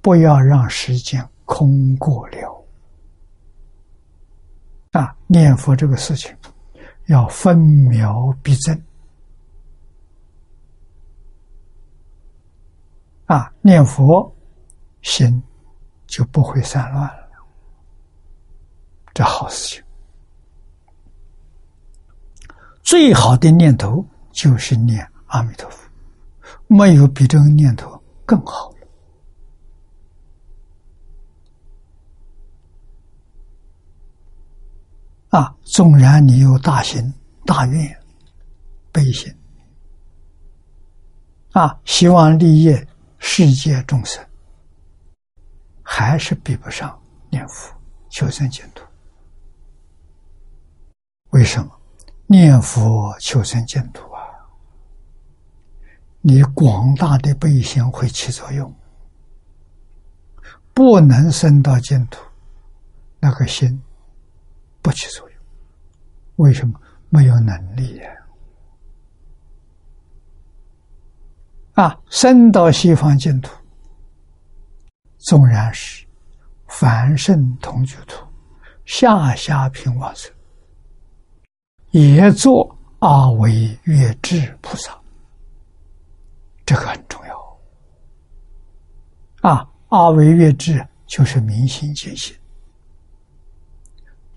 [0.00, 2.66] 不要让时间空过了。
[4.92, 6.36] 啊，念佛这个事情
[7.06, 8.80] 要分秒必争。
[13.26, 14.34] 啊，念佛
[15.02, 15.42] 心
[16.06, 17.28] 就不会散乱了，
[19.12, 19.84] 这好事情。
[22.82, 25.84] 最好的念头就是念阿弥陀佛。
[26.68, 28.76] 没有比这个念头更好了
[35.30, 35.56] 啊！
[35.62, 37.12] 纵然你有大心、
[37.44, 37.98] 大愿、
[38.92, 39.32] 悲心
[41.52, 42.86] 啊，希望立业
[43.28, 44.24] 世界众生，
[45.82, 46.98] 还是比不上
[47.28, 47.74] 念佛
[48.08, 48.82] 求生净土。
[51.30, 51.70] 为什么？
[52.28, 54.22] 念佛求生净土啊！
[56.20, 58.72] 你广大的悲心会起作用，
[60.72, 62.22] 不能升到净土，
[63.18, 63.82] 那个心
[64.80, 65.38] 不起作用。
[66.36, 66.80] 为什么？
[67.10, 68.08] 没有能力呀！
[68.08, 68.15] 啊，
[71.76, 73.50] 啊升到西方净土，
[75.18, 76.06] 纵然是
[76.68, 78.26] 凡圣同居土，
[78.86, 80.32] 下下品往生，
[81.90, 84.98] 也做阿惟越智菩萨。
[86.64, 87.58] 这个很重要
[89.50, 89.68] 啊！
[89.88, 92.34] 阿惟越智就是明心见性，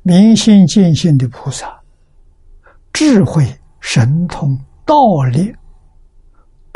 [0.04, 1.82] 明心见性的菩萨，
[2.92, 5.56] 智慧神通道力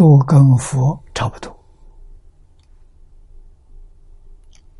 [0.03, 1.57] 都跟佛差不多。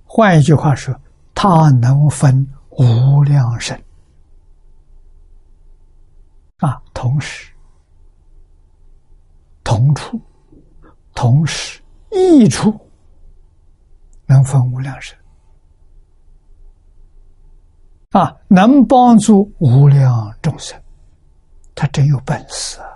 [0.04, 0.94] 换一句话说，
[1.34, 3.82] 他能分无量身
[6.58, 7.54] 啊，同时
[9.64, 10.20] 同处。
[11.16, 11.82] 同时，
[12.12, 12.78] 异处
[14.26, 15.18] 能分无量身
[18.12, 20.78] 啊，能帮助无量众生，
[21.74, 22.90] 他真有本事啊！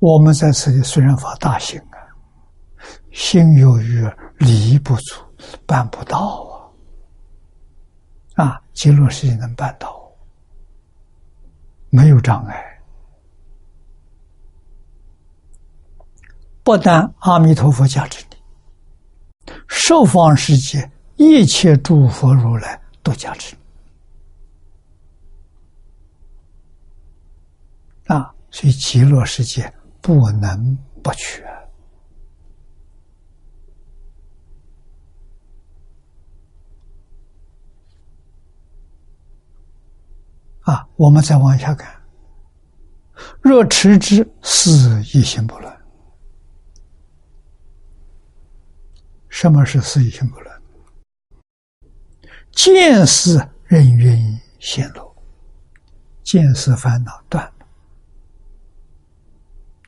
[0.00, 1.96] 我们在此地虽然发大心啊，
[3.12, 4.04] 心有余
[4.38, 5.22] 力不足，
[5.66, 6.72] 办不到
[8.34, 8.44] 啊！
[8.44, 10.00] 啊，极乐世界能办到，
[11.90, 12.82] 没有障碍。
[16.62, 23.54] 不但阿弥陀佛加持你，十方世界一切诸佛如来都加持
[28.06, 28.34] 你啊！
[28.50, 29.70] 所以极乐世界
[30.00, 31.42] 不能不取
[40.62, 40.86] 啊！
[40.96, 42.00] 我们再往下看，
[43.40, 44.70] 若持之，是
[45.12, 45.80] 一心不乱。
[49.28, 50.62] 什么是四意心不乱？
[52.52, 55.14] 见思任运显露，
[56.22, 57.50] 见思烦恼断，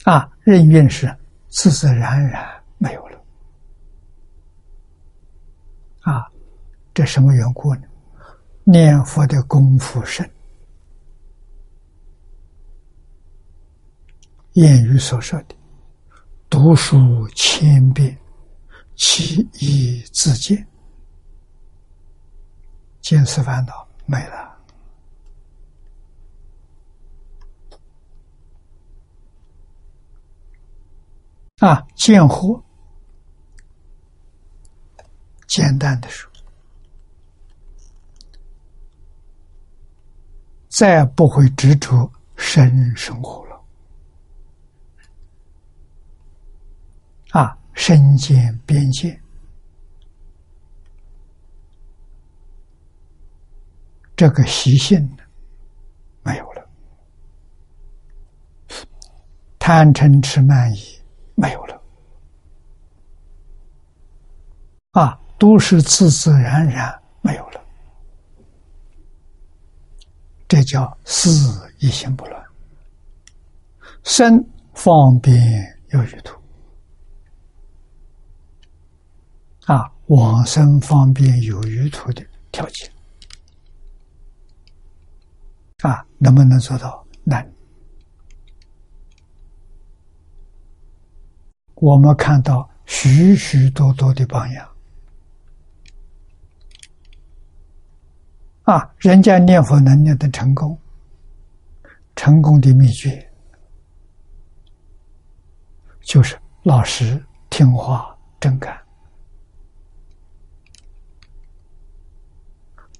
[0.04, 1.14] 啊，任运是
[1.48, 2.44] 自自然然
[2.78, 3.24] 没有了。
[6.00, 6.26] 啊，
[6.92, 7.82] 这什么缘故呢？
[8.64, 10.28] 念佛的功夫深。
[14.54, 15.54] 谚语所说的
[16.50, 18.18] “读书千遍，
[18.96, 20.66] 其义自见”，
[23.00, 24.51] 见思烦恼没了。
[31.62, 31.86] 啊！
[31.94, 32.60] 见惑，
[35.46, 36.28] 简单的说。
[40.68, 43.62] 再不会执着生生活了，
[47.30, 49.20] 啊，身见边界，
[54.16, 55.08] 这个习性
[56.24, 56.68] 没有了，
[59.60, 60.91] 贪嗔痴慢疑
[61.34, 61.82] 没有了，
[64.92, 67.60] 啊，都是自自然然没有了。
[70.48, 71.30] 这叫四
[71.78, 72.44] 一心不乱，
[74.04, 74.44] 生
[74.74, 75.34] 方便
[75.90, 76.38] 有余土
[79.66, 82.90] 啊，往生方便有余土的条件
[85.82, 87.04] 啊，能不能做到？
[87.24, 87.51] 难。
[91.82, 94.68] 我们看到许许多多的榜样。
[98.62, 100.78] 啊，人家念佛能念得成功，
[102.14, 103.28] 成功的秘诀
[106.02, 108.80] 就是老实、听话、真干。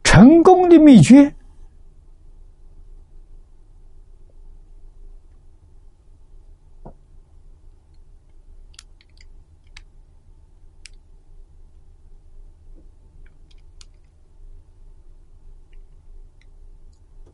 [0.03, 1.33] 成功的秘诀。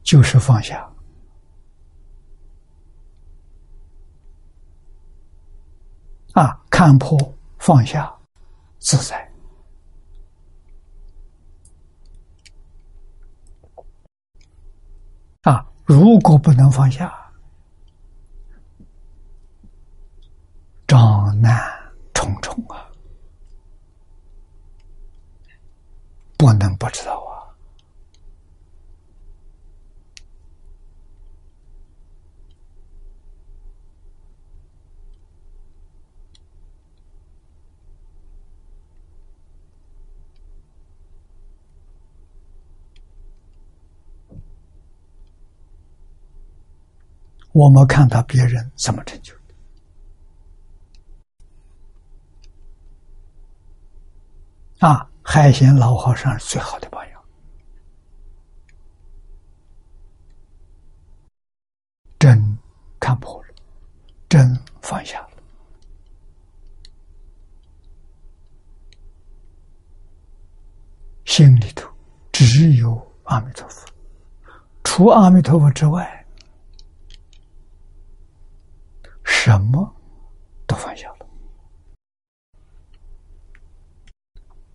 [0.09, 0.91] 就是放下
[6.33, 7.19] 啊，看破
[7.59, 8.11] 放下，
[8.79, 9.31] 自在
[15.43, 15.71] 啊！
[15.85, 17.15] 如果不能放下，
[20.87, 21.55] 障难
[22.15, 22.91] 重重啊，
[26.39, 27.29] 不能不知道啊。
[47.59, 49.35] 我们看到别人怎么成就
[54.79, 55.11] 的啊？
[55.25, 57.21] 海贤老和尚是最好的榜样，
[62.21, 62.59] 真
[63.01, 63.49] 看破了，
[64.29, 65.31] 真放下了，
[71.25, 71.91] 心里头
[72.31, 73.85] 只有阿弥陀佛，
[74.85, 76.15] 除阿弥陀佛之外。
[79.49, 79.91] 什么
[80.67, 81.27] 都放下了，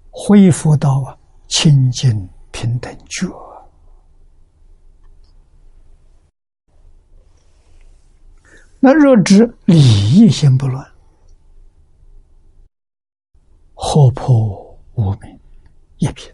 [0.10, 1.16] 恢复到啊
[1.48, 3.28] 清净平等觉。
[8.80, 10.84] 那若知理义心不乱，
[13.76, 15.40] 活破无明
[15.98, 16.34] 一品，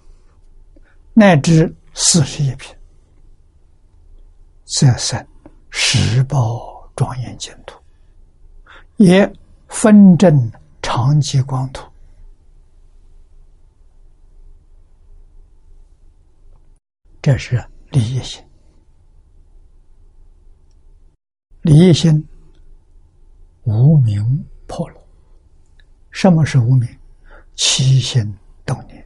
[1.13, 2.73] 乃至四十一品，
[4.63, 5.27] 则生
[5.69, 7.77] 十报庄严净土。
[8.99, 9.33] 也
[9.69, 10.51] 分正
[10.81, 11.89] 长极光土，
[17.21, 18.43] 这是理业心。
[21.61, 22.27] 理业心
[23.63, 25.01] 无名破落。
[26.11, 26.85] 什么是无名？
[27.55, 29.05] 起心动念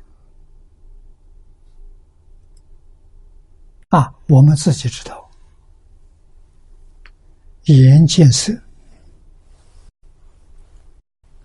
[3.89, 4.11] 啊！
[4.27, 5.29] 我们自己知道，
[7.65, 8.62] 眼见色。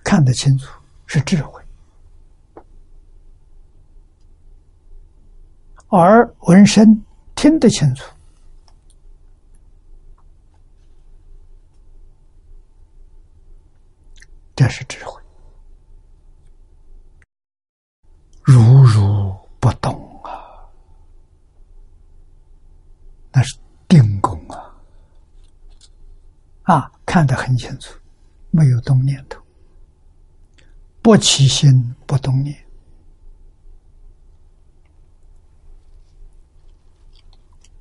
[0.08, 0.72] 看得清楚
[1.04, 1.62] 是智慧，
[5.88, 7.04] 而闻声
[7.34, 8.10] 听得清楚，
[14.56, 15.20] 这是智慧，
[18.42, 20.32] 如如不动啊，
[23.30, 24.74] 那是定功啊，
[26.62, 27.92] 啊，看得很清楚，
[28.50, 29.38] 没有动念头。
[31.08, 32.54] 不齐心不动念。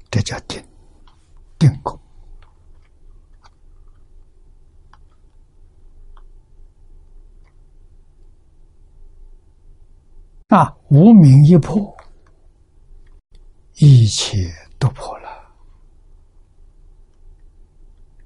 [0.09, 0.63] 这叫定
[1.59, 1.99] 定功。
[10.47, 11.93] 那无名一破
[13.73, 14.49] 一切
[14.79, 15.27] 都破了。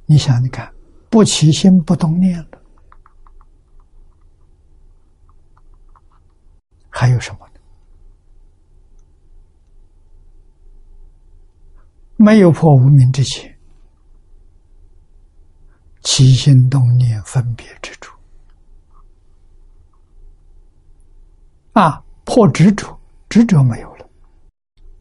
[0.06, 0.72] 你想你看
[1.10, 2.61] 不齐心不动念了。
[7.02, 7.60] 还有什么呢？
[12.16, 13.58] 没有破无明之前，
[16.04, 18.12] 起心动念分别执着
[21.74, 22.04] 啊。
[22.24, 22.96] 破执着，
[23.30, 24.08] 执着没有了，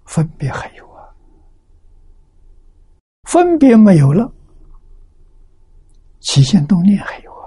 [0.06, 1.05] 分别还有啊。
[3.24, 4.32] 分别没有了，
[6.20, 7.44] 起心动念还有啊。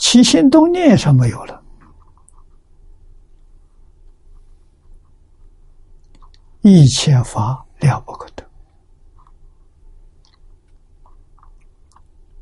[0.00, 1.59] 起心动念上没有了，
[6.62, 8.44] 一切法了不可得，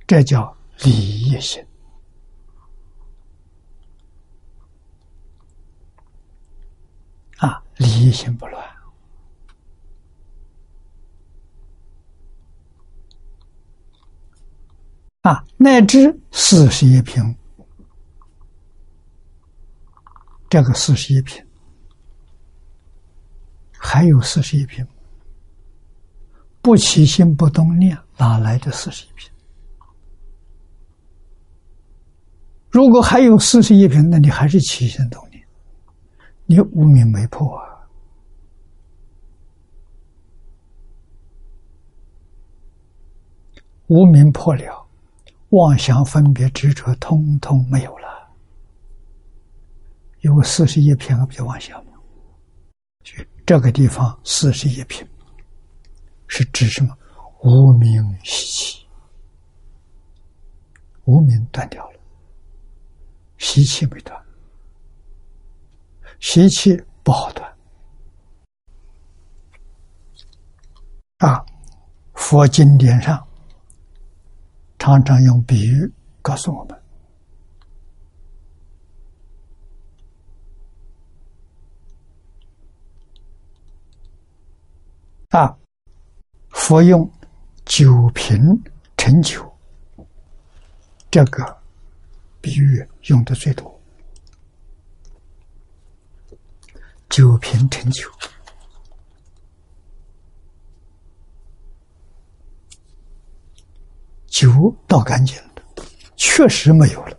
[0.07, 1.65] 这叫理业心。
[7.37, 8.69] 啊，理心不乱。
[15.23, 17.23] 啊，乃至四十一品，
[20.49, 21.45] 这个四十一品
[23.79, 24.87] 还有四十一品，
[26.61, 29.31] 不起心不动念，哪来的四十一品？
[32.71, 35.43] 如果还有四十一品，那你还是起心动念。
[36.45, 37.87] 你无名没破啊，
[43.87, 44.87] 无名破了，
[45.51, 48.07] 妄想分别执着通通没有了。
[50.21, 51.93] 有四十一品，不叫妄想吗？
[53.05, 55.09] 去这个地方四十一品
[56.27, 56.95] 是指什么？
[57.41, 58.87] 无名习气，
[61.07, 61.99] 无名断掉了，
[63.39, 64.23] 习气没断。
[66.21, 67.51] 习气不好断
[71.17, 71.43] 啊！
[72.13, 73.27] 佛经典上
[74.79, 76.78] 常常用比喻告诉我们
[85.29, 85.55] 啊，
[86.51, 87.11] 佛用
[87.67, 88.39] 酒瓶
[88.97, 89.59] 盛酒
[91.11, 91.59] 这个
[92.41, 93.79] 比喻用的最多。
[97.11, 98.11] 酒瓶盛酒，
[104.27, 105.63] 酒倒干净了，
[106.17, 107.19] 确实没有了。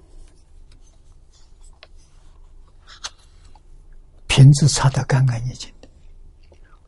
[4.27, 5.73] 瓶子擦得干干净净，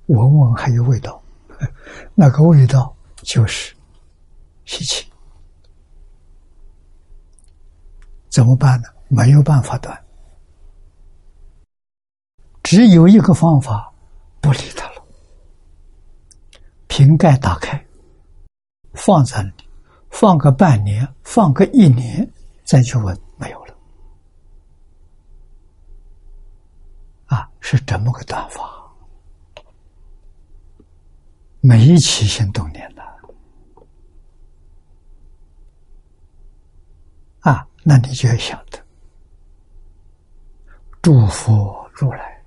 [0.07, 1.21] 闻闻还有味道，
[2.15, 3.75] 那个味道就是
[4.65, 5.09] 习气。
[8.29, 8.87] 怎么办呢？
[9.09, 10.05] 没有办法断。
[12.63, 13.91] 只有一个方法，
[14.39, 15.03] 不理他了。
[16.87, 17.85] 瓶盖打开，
[18.93, 19.51] 放在里，
[20.09, 22.25] 放个半年，放个一年，
[22.63, 23.75] 再去闻，没有了。
[27.25, 28.70] 啊，是这么个断法，
[31.61, 33.01] 没起心动念的。
[37.41, 38.79] 啊，那你就要晓得，
[41.01, 42.43] 诸佛如来。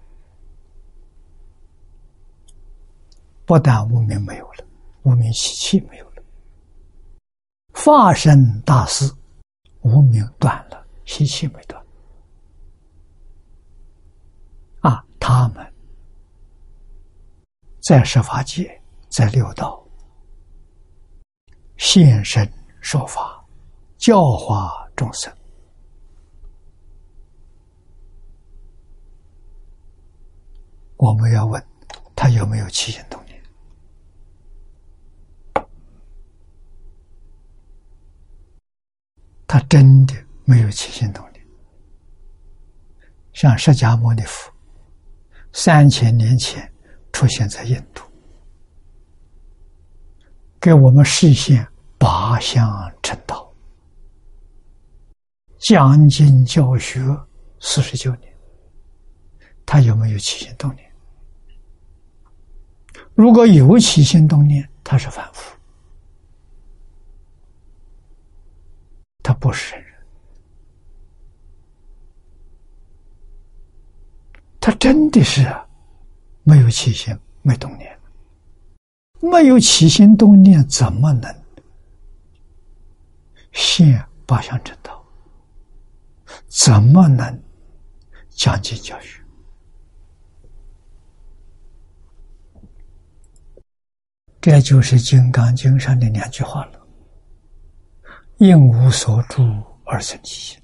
[3.47, 4.65] 不但无名没有了，
[5.03, 6.23] 无名习气没有了，
[7.73, 9.05] 化身大师
[9.82, 11.85] 无名断了，习气没断。
[14.81, 15.74] 啊，他们
[17.82, 18.81] 在十法界，
[19.15, 19.81] 在六道
[21.77, 22.45] 现身
[22.81, 23.47] 说法，
[23.97, 25.32] 教化众生。
[30.97, 31.65] 我们要问
[32.16, 33.41] 他有没有起心动念？
[39.47, 40.15] 他真的
[40.45, 41.47] 没有起心动念，
[43.32, 44.53] 像释迦牟尼佛
[45.53, 46.69] 三千年前
[47.12, 48.03] 出现在印度，
[50.65, 51.69] 给我们实现
[51.99, 53.53] 八相成道，
[55.59, 57.03] 讲经教学
[57.61, 58.35] 四十九年，
[59.66, 60.91] 他有没有起心动念？
[63.12, 65.55] 如果有起心动念，他是凡夫。
[69.23, 69.85] 他不是人，
[74.59, 75.47] 他真的是
[76.43, 77.94] 没有起心、没动念，
[79.31, 81.35] 没有起心动念，怎么能
[83.53, 85.05] 现八相正道？
[86.49, 87.43] 怎么能
[88.31, 89.21] 讲经教学？
[94.41, 96.87] 这就是《金刚经》上的两句话了
[98.39, 99.43] ：“应无所住
[99.85, 100.59] 而生其心。”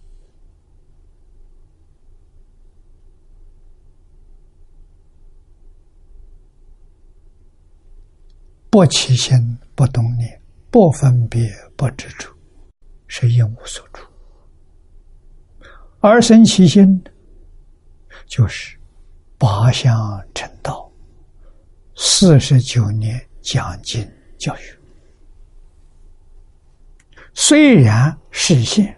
[8.70, 10.40] 不起心，不动念，
[10.70, 12.28] 不分别，不执着，
[13.08, 14.00] 是应无所住；
[15.98, 17.02] 而生其心，
[18.26, 18.78] 就是
[19.36, 20.88] 八相成道，
[21.96, 24.60] 四十九年讲经教育。
[27.34, 28.96] 虽然实现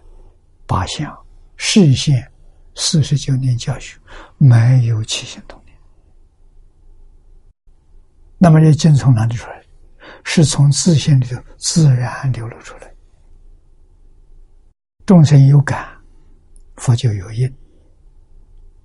[0.66, 1.10] 八相，
[1.56, 2.30] 实现
[2.74, 3.98] 四十九年教学，
[4.36, 5.74] 没有起心动念，
[8.36, 9.61] 那么这经从哪里出来？
[10.24, 12.92] 是从自信里头自然流露出来。
[15.04, 15.88] 众生有感，
[16.76, 17.52] 佛就有应。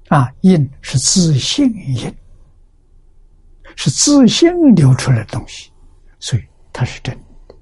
[0.09, 2.15] 啊，应是自信应，
[3.75, 5.71] 是自信流出来的东西，
[6.19, 7.13] 所以它是真
[7.47, 7.55] 的，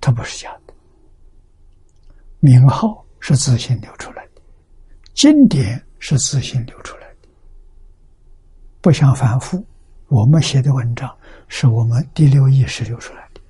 [0.00, 0.74] 它不是假的。
[2.40, 4.42] 名号是自信流出来的，
[5.14, 7.28] 经典是自信流出来的，
[8.80, 9.64] 不想反复。
[10.08, 11.12] 我们写的文章。
[11.54, 13.40] 是我们第六意识流出来的，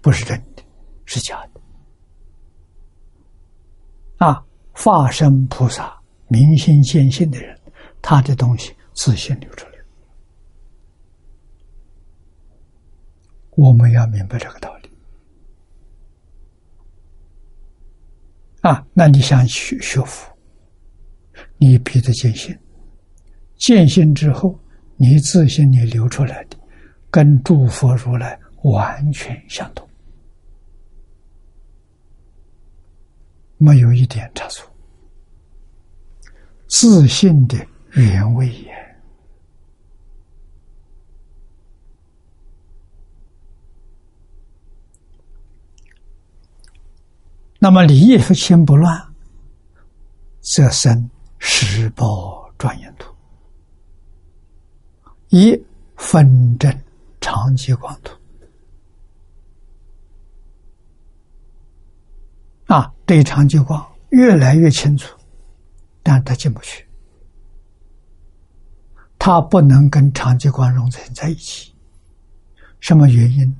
[0.00, 0.62] 不是真的，
[1.04, 1.60] 是假的。
[4.16, 5.94] 啊，化身菩萨、
[6.28, 7.60] 明心见性的人，
[8.00, 9.74] 他的东西自信流出来。
[13.50, 14.90] 我们要明白这个道理。
[18.62, 20.34] 啊，那你想学学佛，
[21.58, 22.58] 你必得见性，
[23.58, 24.58] 见性之后。
[24.96, 26.56] 你自信里流出来的，
[27.10, 29.88] 跟诸佛如来完全相同，
[33.58, 34.68] 没有一点差错。
[36.66, 37.56] 自信的
[37.92, 38.72] 原味也。
[47.58, 49.02] 那么理业心不乱，
[50.40, 51.08] 则生
[51.38, 53.13] 十报庄严土。
[55.34, 55.60] 一
[55.96, 56.72] 分正
[57.20, 58.16] 长极光图
[62.72, 65.12] 啊，对长极光越来越清楚，
[66.04, 66.86] 但他进不去，
[69.18, 71.74] 他不能跟长极光融成在一起。
[72.78, 73.56] 什么原因？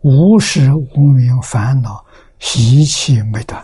[0.00, 2.02] 无始无明烦恼
[2.38, 3.62] 习气没断。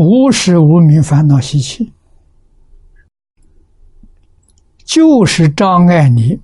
[0.00, 1.92] 无时无明烦恼习气，
[4.78, 6.40] 就是障碍你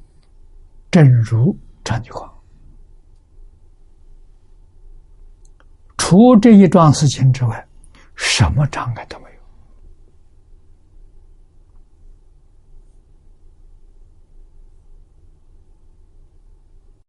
[0.90, 2.30] 正如长句话。
[5.96, 7.66] 除这一桩事情之外，
[8.14, 9.30] 什么障碍都没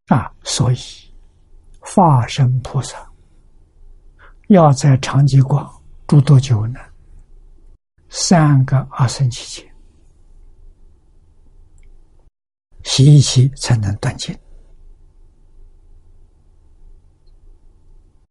[0.07, 0.31] 有啊！
[0.43, 0.77] 所以，
[1.81, 2.97] 化身菩萨
[4.47, 5.76] 要在长吉光。
[6.07, 6.79] 住多久呢？
[8.07, 9.75] 三个二生期间，
[12.83, 14.33] 习气才能断尽。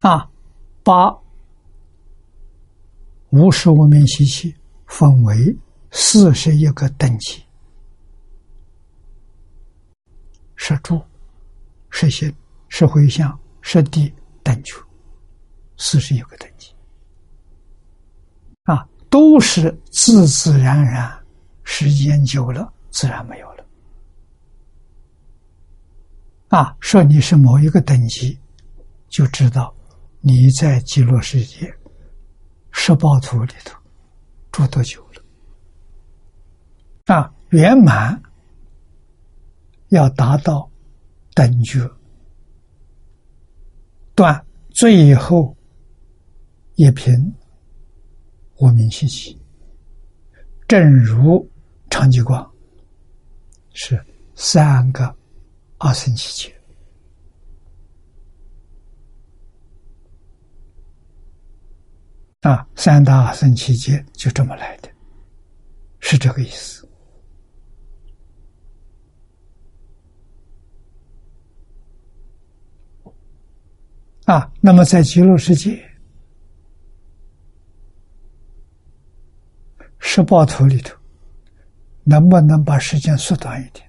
[0.01, 0.31] 啊，
[0.83, 1.15] 把
[3.29, 5.55] 无始无明习气分为
[5.91, 7.45] 四十一个等级：
[10.55, 11.03] 是住、
[11.91, 12.35] 是心、
[12.71, 14.11] 是回向、是地、
[14.43, 14.83] 等觉，
[15.77, 16.56] 四十一个等级。
[19.17, 21.11] 都是自自然然，
[21.65, 23.67] 时间久了自然没有了。
[26.49, 28.39] 啊，说你是某一个等级，
[29.09, 29.75] 就知道
[30.21, 31.75] 你在极乐世界
[32.73, 33.75] 十报图里头
[34.53, 35.23] 住多久了。
[37.07, 38.23] 啊，圆满
[39.89, 40.71] 要达到
[41.33, 41.91] 等觉，
[44.15, 44.45] 断
[44.75, 45.57] 最后
[46.75, 47.33] 一瓶。
[48.59, 49.39] 无名习气，
[50.67, 51.47] 正如
[51.91, 52.51] 长吉光，
[53.75, 54.03] 是
[54.35, 55.15] 三个
[55.79, 56.55] 二生期劫
[62.41, 64.89] 啊，三大二生期劫就这么来的，
[66.01, 66.89] 是这个意思
[74.25, 74.51] 啊。
[74.61, 75.96] 那么在极乐世界。
[80.09, 80.97] 十八图里头，
[82.05, 83.85] 能不能把时间缩短一点？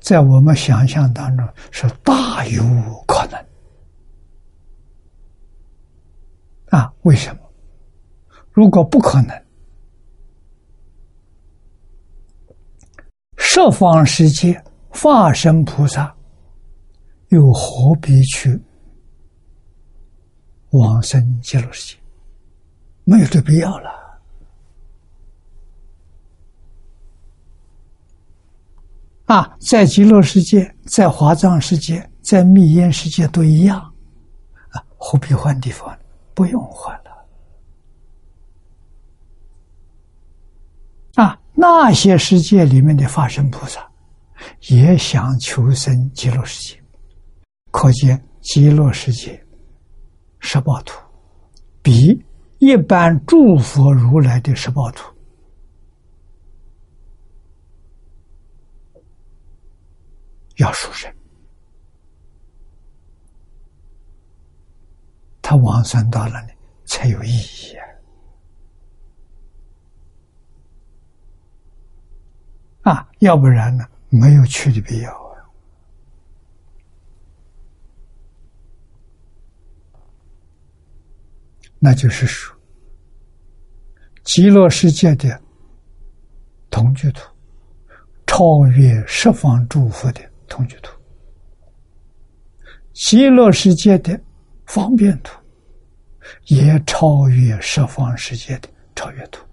[0.00, 2.62] 在我们想象当中是大有
[3.06, 3.38] 可能
[6.70, 6.90] 啊？
[7.02, 7.42] 为什么？
[8.50, 9.44] 如果不可能，
[13.36, 16.16] 十方世界化身菩萨，
[17.28, 18.58] 又何必去
[20.78, 22.00] 往生极乐世界？
[23.04, 23.90] 没有这必要了。
[29.26, 33.80] 啊，在极乐世界，在华藏世界，在密烟世界都一样，
[34.70, 35.96] 啊，何必换地方？
[36.32, 37.10] 不用换了。
[41.14, 43.88] 啊，那些世界里面的法身菩萨，
[44.68, 46.82] 也想求生极乐世界，
[47.70, 49.44] 可见极乐世界
[50.38, 51.00] 十报图
[51.82, 52.24] 比
[52.58, 55.12] 一般诸佛如来的十报图。
[60.56, 61.12] 要殊胜，
[65.42, 66.48] 他往生到了呢，
[66.86, 67.76] 才有意义
[72.82, 72.94] 啊！
[72.94, 75.36] 啊，要不然呢，没有去的必要啊。
[81.78, 82.56] 那就是说，
[84.24, 85.40] 极乐世界的
[86.70, 87.22] 同居土，
[88.26, 90.20] 超越十方诸佛的。
[90.48, 90.92] 同居图，
[92.92, 94.18] 极乐世界的
[94.64, 95.36] 方便图，
[96.44, 99.44] 也超越十方世界的超越图。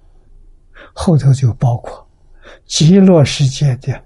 [0.93, 2.07] 后头就包括
[2.67, 3.99] 极乐世界的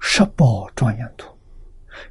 [0.00, 1.28] 十宝庄严图，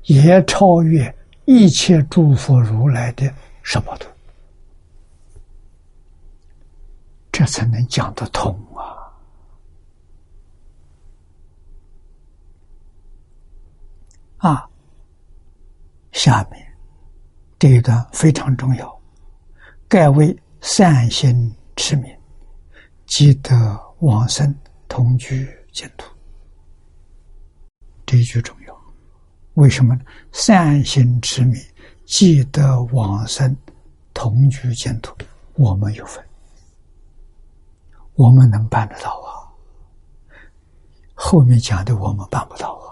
[0.04, 1.14] 也超越
[1.46, 3.28] 一切诸佛如来的
[3.64, 4.08] 十宝图，
[7.32, 9.00] 这才能讲得通啊。
[14.38, 14.70] 啊，
[16.12, 16.60] 下面
[17.60, 19.02] 这一段非常重要，
[19.88, 22.12] 盖为善心持名，
[23.06, 24.54] 积德往生
[24.88, 26.12] 同居净土。
[28.06, 28.76] 这一句重要，
[29.54, 30.02] 为什么呢？
[30.32, 31.62] 善心持名，
[32.06, 33.56] 积德往生
[34.12, 35.16] 同居净土，
[35.54, 36.24] 我们有份，
[38.22, 39.50] 我们能办得到啊。
[41.16, 42.86] 后面讲的我们办不到啊。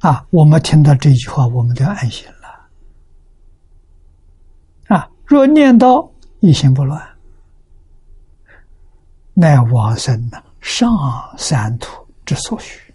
[0.00, 2.68] 啊，我们听到这句话，我们就安心了。
[4.96, 6.10] 啊，若念到
[6.40, 7.02] 一心不乱，
[9.34, 10.90] 乃往生呢上
[11.38, 12.94] 三途之所需，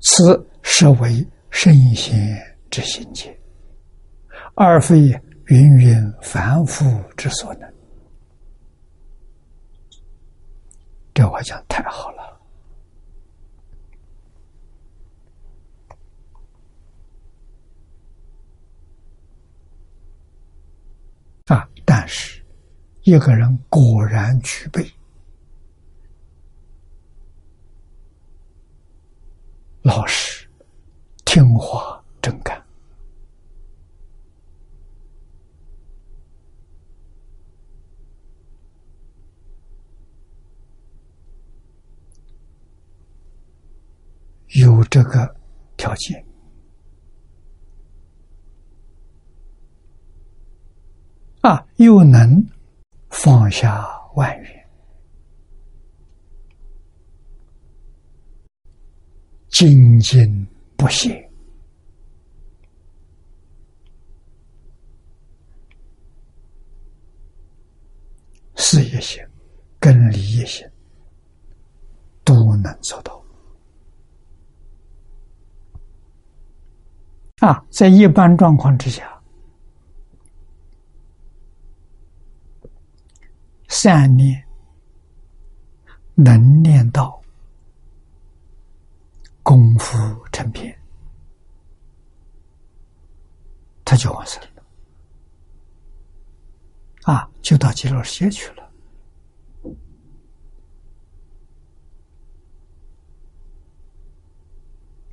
[0.00, 2.36] 此实为圣贤
[2.68, 3.34] 之心界，
[4.56, 5.08] 而非
[5.46, 6.84] 芸芸凡夫
[7.16, 7.74] 之所能。
[11.14, 12.40] 这话讲太好了。
[21.46, 21.68] 啊！
[21.84, 22.44] 但是，
[23.04, 24.84] 一个人果然具备
[29.82, 30.43] 老实、
[31.34, 32.64] 净化、正感，
[44.50, 45.34] 有这个
[45.76, 46.24] 条件。
[51.40, 52.46] 啊，又能
[53.10, 53.84] 放下
[54.14, 54.68] 万缘，
[59.48, 60.46] 精进
[60.76, 61.23] 不懈，
[68.66, 69.22] 事业心、
[69.78, 70.66] 跟理业心
[72.24, 73.22] 都能做到。
[77.40, 79.10] 啊，在一般状况之下。
[83.68, 84.42] 善念
[86.14, 87.20] 能念到
[89.42, 89.94] 功夫
[90.32, 90.74] 成片，
[93.84, 94.53] 他就完事了，
[97.04, 98.70] 啊，就到极乐世界去了。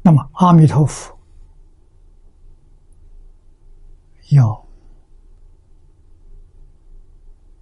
[0.02, 1.18] 那么阿弥陀佛
[4.32, 4.60] 要。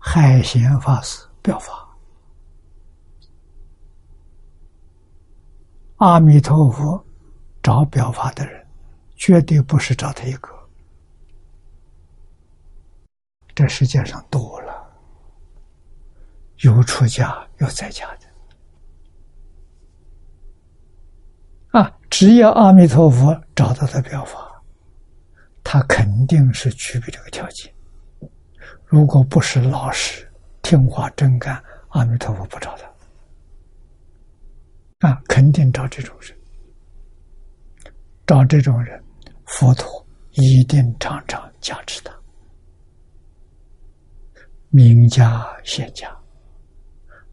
[0.01, 1.87] 海贤法师表法，
[5.97, 7.05] 阿弥陀佛
[7.61, 8.65] 找表法的人，
[9.15, 10.49] 绝对不是找他一个。
[13.59, 14.89] 这世界上多了，
[16.59, 18.25] 有出家有在家的，
[21.77, 24.49] 啊只要阿弥陀佛找到的表法，
[25.61, 27.69] 他肯定是具备这个条件。
[28.85, 30.25] 如果不是老实、
[30.61, 32.89] 听话、真干，阿弥陀佛不找他
[35.09, 36.33] 啊，肯定找这种人。
[38.25, 39.03] 找这种人，
[39.43, 42.17] 佛陀一定常常加持他，
[44.69, 46.15] 名家仙家，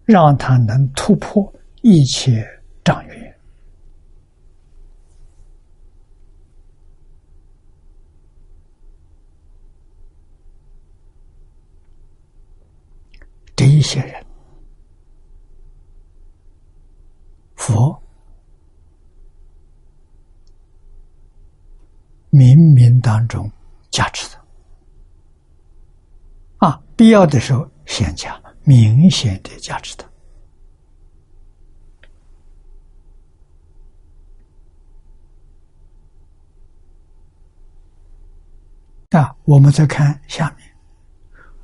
[0.05, 1.53] 让他能突破
[1.83, 2.47] 一切
[2.83, 3.39] 障缘。
[13.55, 14.25] 这一些人，
[17.55, 18.01] 佛
[22.31, 23.51] 冥冥当中
[23.91, 24.46] 加持的，
[26.97, 30.05] 必要的时候显加，明显的价值的
[39.19, 39.37] 啊。
[39.45, 40.69] 我们再看下面，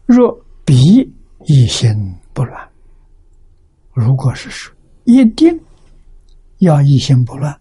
[0.07, 1.13] 若彼。
[1.45, 1.91] 一心
[2.33, 2.71] 不乱，
[3.93, 4.73] 如果是说
[5.03, 5.61] 一定
[6.59, 7.53] 要一心不乱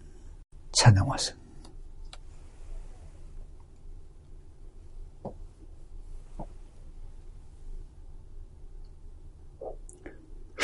[0.73, 1.35] 才能往生。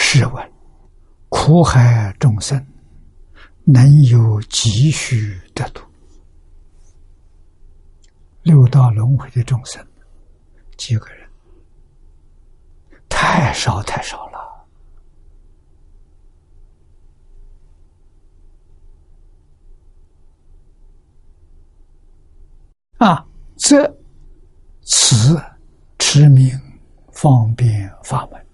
[0.09, 0.51] 试问，
[1.27, 2.65] 苦海众生
[3.65, 5.81] 能有几许得度？
[8.41, 9.85] 六道轮回的众生
[10.77, 11.29] 几个人？
[13.09, 14.65] 太少太少了
[22.99, 23.27] 啊！
[23.57, 23.85] 这
[24.84, 25.38] 此
[25.99, 26.57] 持名
[27.11, 28.47] 方便法门，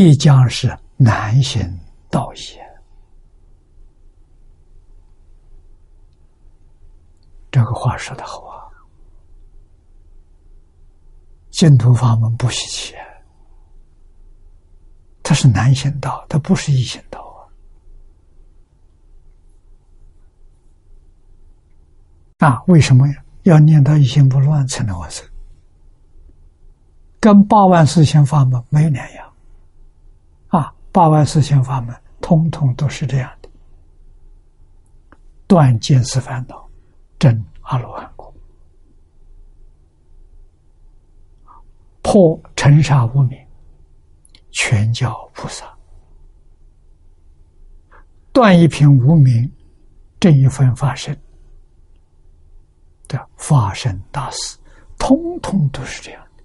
[0.00, 1.60] 亦将是难行
[2.08, 2.70] 道也。
[7.50, 8.64] 这个话说的好啊！
[11.50, 12.94] 净土法门不稀奇，
[15.22, 17.20] 它是难行道，它不是易行道
[22.38, 22.48] 啊！
[22.48, 23.06] 啊，为什么
[23.42, 25.28] 要念到一心不乱才能完成？
[27.20, 29.29] 跟八万四千法门没有两样！
[30.92, 33.48] 八万四千法门通通都是这样的：
[35.46, 36.68] 断见思烦恼，
[37.18, 38.32] 证阿罗汉果。
[42.02, 43.38] 破尘沙无名，
[44.50, 45.72] 全教菩萨
[48.32, 49.48] 断一品无名，
[50.18, 51.16] 这一份法身
[53.06, 54.56] 的法身大事，
[54.98, 56.42] 通通都是这样的。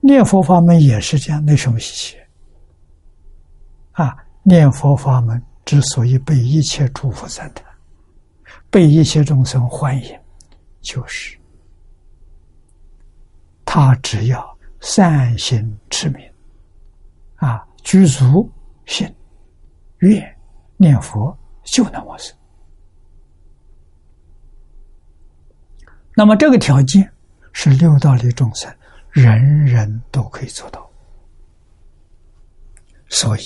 [0.00, 2.25] 念佛法门也是这样，没什么稀奇。
[3.96, 7.64] 啊，念佛法门之所以被一切诸佛赞叹，
[8.70, 10.18] 被一切众生欢迎，
[10.82, 11.36] 就是。
[13.64, 16.20] 他只要善心持名，
[17.36, 18.50] 啊，具足
[18.84, 19.12] 信
[19.98, 20.36] 愿
[20.76, 22.36] 念佛，就能往生。
[26.14, 27.10] 那么这个条件
[27.52, 28.70] 是六道里众生
[29.10, 30.88] 人人都可以做到，
[33.08, 33.40] 所以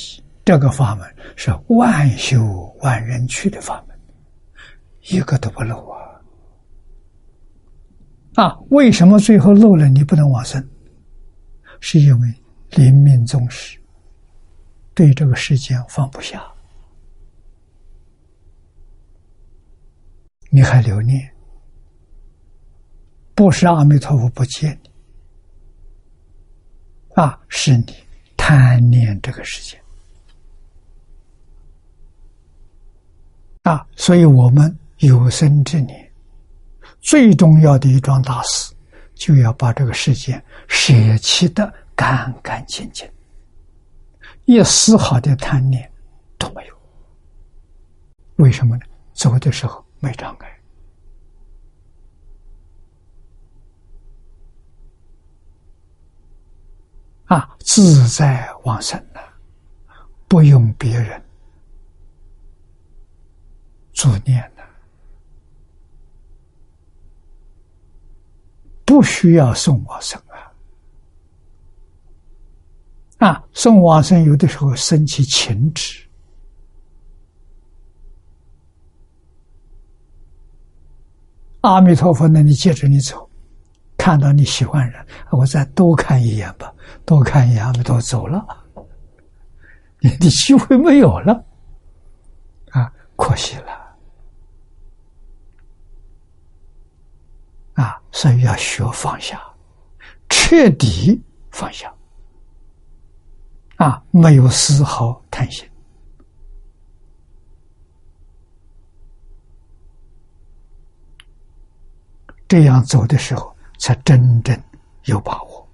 [0.45, 2.43] 这个法门是万修
[2.81, 3.99] 万人去的法门，
[5.13, 6.01] 一个都不漏啊。
[8.35, 10.67] 啊，为什么最后漏了你不能往生？
[11.81, 12.35] 是因为
[12.71, 13.81] 临命终时
[14.95, 16.43] 对这个世间放不下，
[20.51, 21.35] 你还留念，
[23.35, 24.91] 不是阿弥陀佛不见你，
[27.15, 27.95] 啊，是你
[28.37, 29.80] 贪念这个世界，
[33.63, 36.11] 啊，所以我们有生之年。
[37.01, 38.75] 最重要的一桩大事，
[39.15, 43.11] 就要把这个世界舍弃的干干净净，
[44.45, 45.91] 一丝毫的贪念
[46.37, 46.75] 都没有。
[48.37, 48.83] 为什么呢？
[49.13, 50.61] 走的时候没障碍，
[57.27, 59.21] 啊，自在往生了，
[60.29, 61.23] 不用别人
[64.01, 64.63] 助念的。
[68.87, 70.19] 不需要送往生
[73.19, 73.29] 啊！
[73.29, 76.03] 啊，送往生有的时候生起情执，
[81.61, 83.29] 阿弥陀佛，那你接着你走，
[83.99, 86.75] 看到你喜欢人，我再多看一眼吧，
[87.05, 88.43] 多看一眼，阿弥陀走了，
[89.99, 91.45] 你的机会没有了
[92.71, 92.91] 啊！
[93.15, 93.80] 可惜了
[97.81, 97.99] 啊！
[98.13, 99.41] 所以要学放下，
[100.29, 101.19] 彻底
[101.51, 101.91] 放下
[103.77, 104.03] 啊！
[104.11, 105.67] 没有丝毫贪心，
[112.47, 114.63] 这样走的时候，才真正
[115.05, 115.67] 有把握。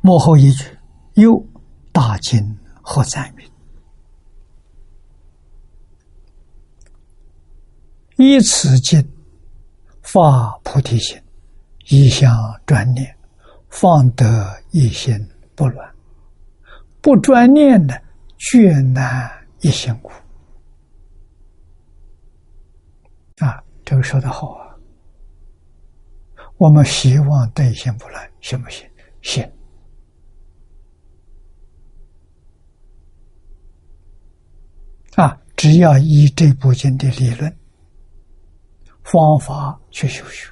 [0.00, 0.64] 幕后一句
[1.14, 1.40] ：“又
[1.92, 3.48] 大经何赞名？”
[8.16, 9.02] 以此经
[10.02, 11.20] 发菩提心，
[11.88, 12.34] 一向
[12.64, 13.14] 专念，
[13.68, 15.14] 方得一心
[15.54, 15.94] 不乱。
[17.02, 18.02] 不专念的，
[18.38, 19.30] 绝难
[19.60, 20.12] 一心苦。
[23.36, 24.74] 啊，这个说的好啊！
[26.56, 28.88] 我们希望得一心不乱，行不行？
[29.20, 29.52] 行。
[35.16, 37.54] 啊，只要依这部经的理论。
[39.06, 40.50] 方法去修学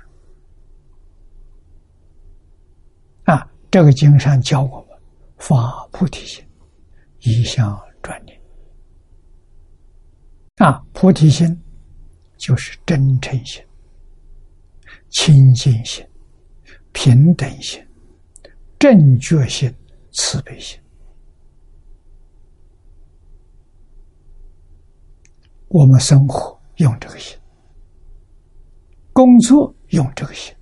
[3.24, 3.50] 啊！
[3.68, 4.96] 这个经上教我们
[5.38, 6.46] 发菩提心，
[7.18, 8.40] 一向专念
[10.58, 10.80] 啊！
[10.92, 11.60] 菩提心
[12.36, 13.60] 就是真诚心、
[15.10, 16.06] 清净心、
[16.92, 17.84] 平等心、
[18.78, 19.74] 正觉心、
[20.12, 20.80] 慈悲心。
[25.66, 27.36] 我们生活用这个心。
[29.14, 30.54] 工作用这个心，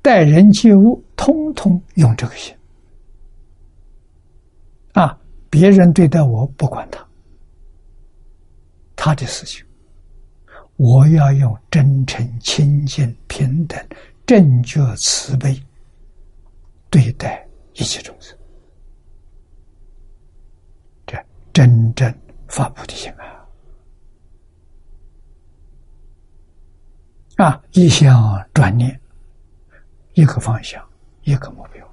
[0.00, 2.56] 待人接物通通用这个心。
[4.92, 5.18] 啊，
[5.50, 7.06] 别人对待我不管他，
[8.94, 9.64] 他的事情，
[10.76, 13.78] 我要用真诚、清净、平等、
[14.24, 15.60] 正觉、慈悲
[16.88, 18.36] 对待一切众生，
[21.06, 21.16] 这
[21.52, 22.14] 真正
[22.48, 23.31] 发菩提心啊！
[27.42, 29.00] 啊，一向转念，
[30.14, 30.80] 一个方向，
[31.24, 31.84] 一个目标，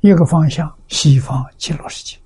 [0.00, 2.18] 一个方向西方极乐世界，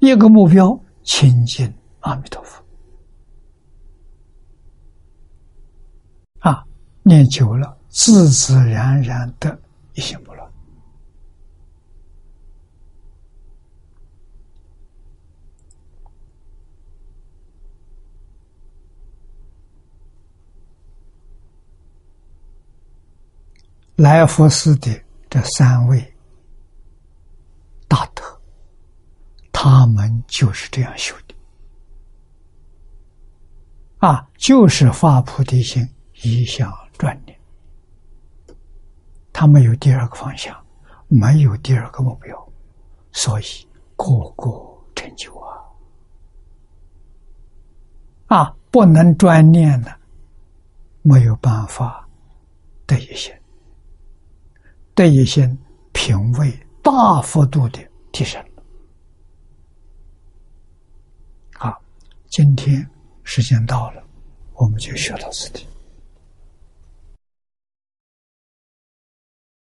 [0.00, 2.62] 一个目标亲近阿弥陀佛。
[6.40, 6.62] 啊，
[7.02, 9.58] 念久了，自自然然的
[9.94, 10.41] 一心不乱。
[23.96, 24.90] 来福寺的
[25.28, 26.14] 这三位
[27.86, 28.22] 大德，
[29.52, 31.34] 他们就是这样修的
[33.98, 35.86] 啊，就是发菩提心，
[36.22, 37.38] 一向专念。
[39.32, 40.56] 他没有第二个方向，
[41.08, 42.52] 没有第二个目标，
[43.12, 43.44] 所以
[43.96, 44.06] 个
[44.36, 44.50] 个
[44.94, 45.56] 成就啊！
[48.26, 49.94] 啊，不能专念的，
[51.02, 52.08] 没有办法
[52.86, 53.41] 得一些。
[54.94, 55.50] 对一些
[55.92, 56.52] 品味
[56.82, 57.78] 大幅度的
[58.12, 58.42] 提升。
[61.54, 61.80] 好，
[62.30, 62.88] 今天
[63.24, 64.02] 时间到了，
[64.54, 65.66] 我们就学到此地。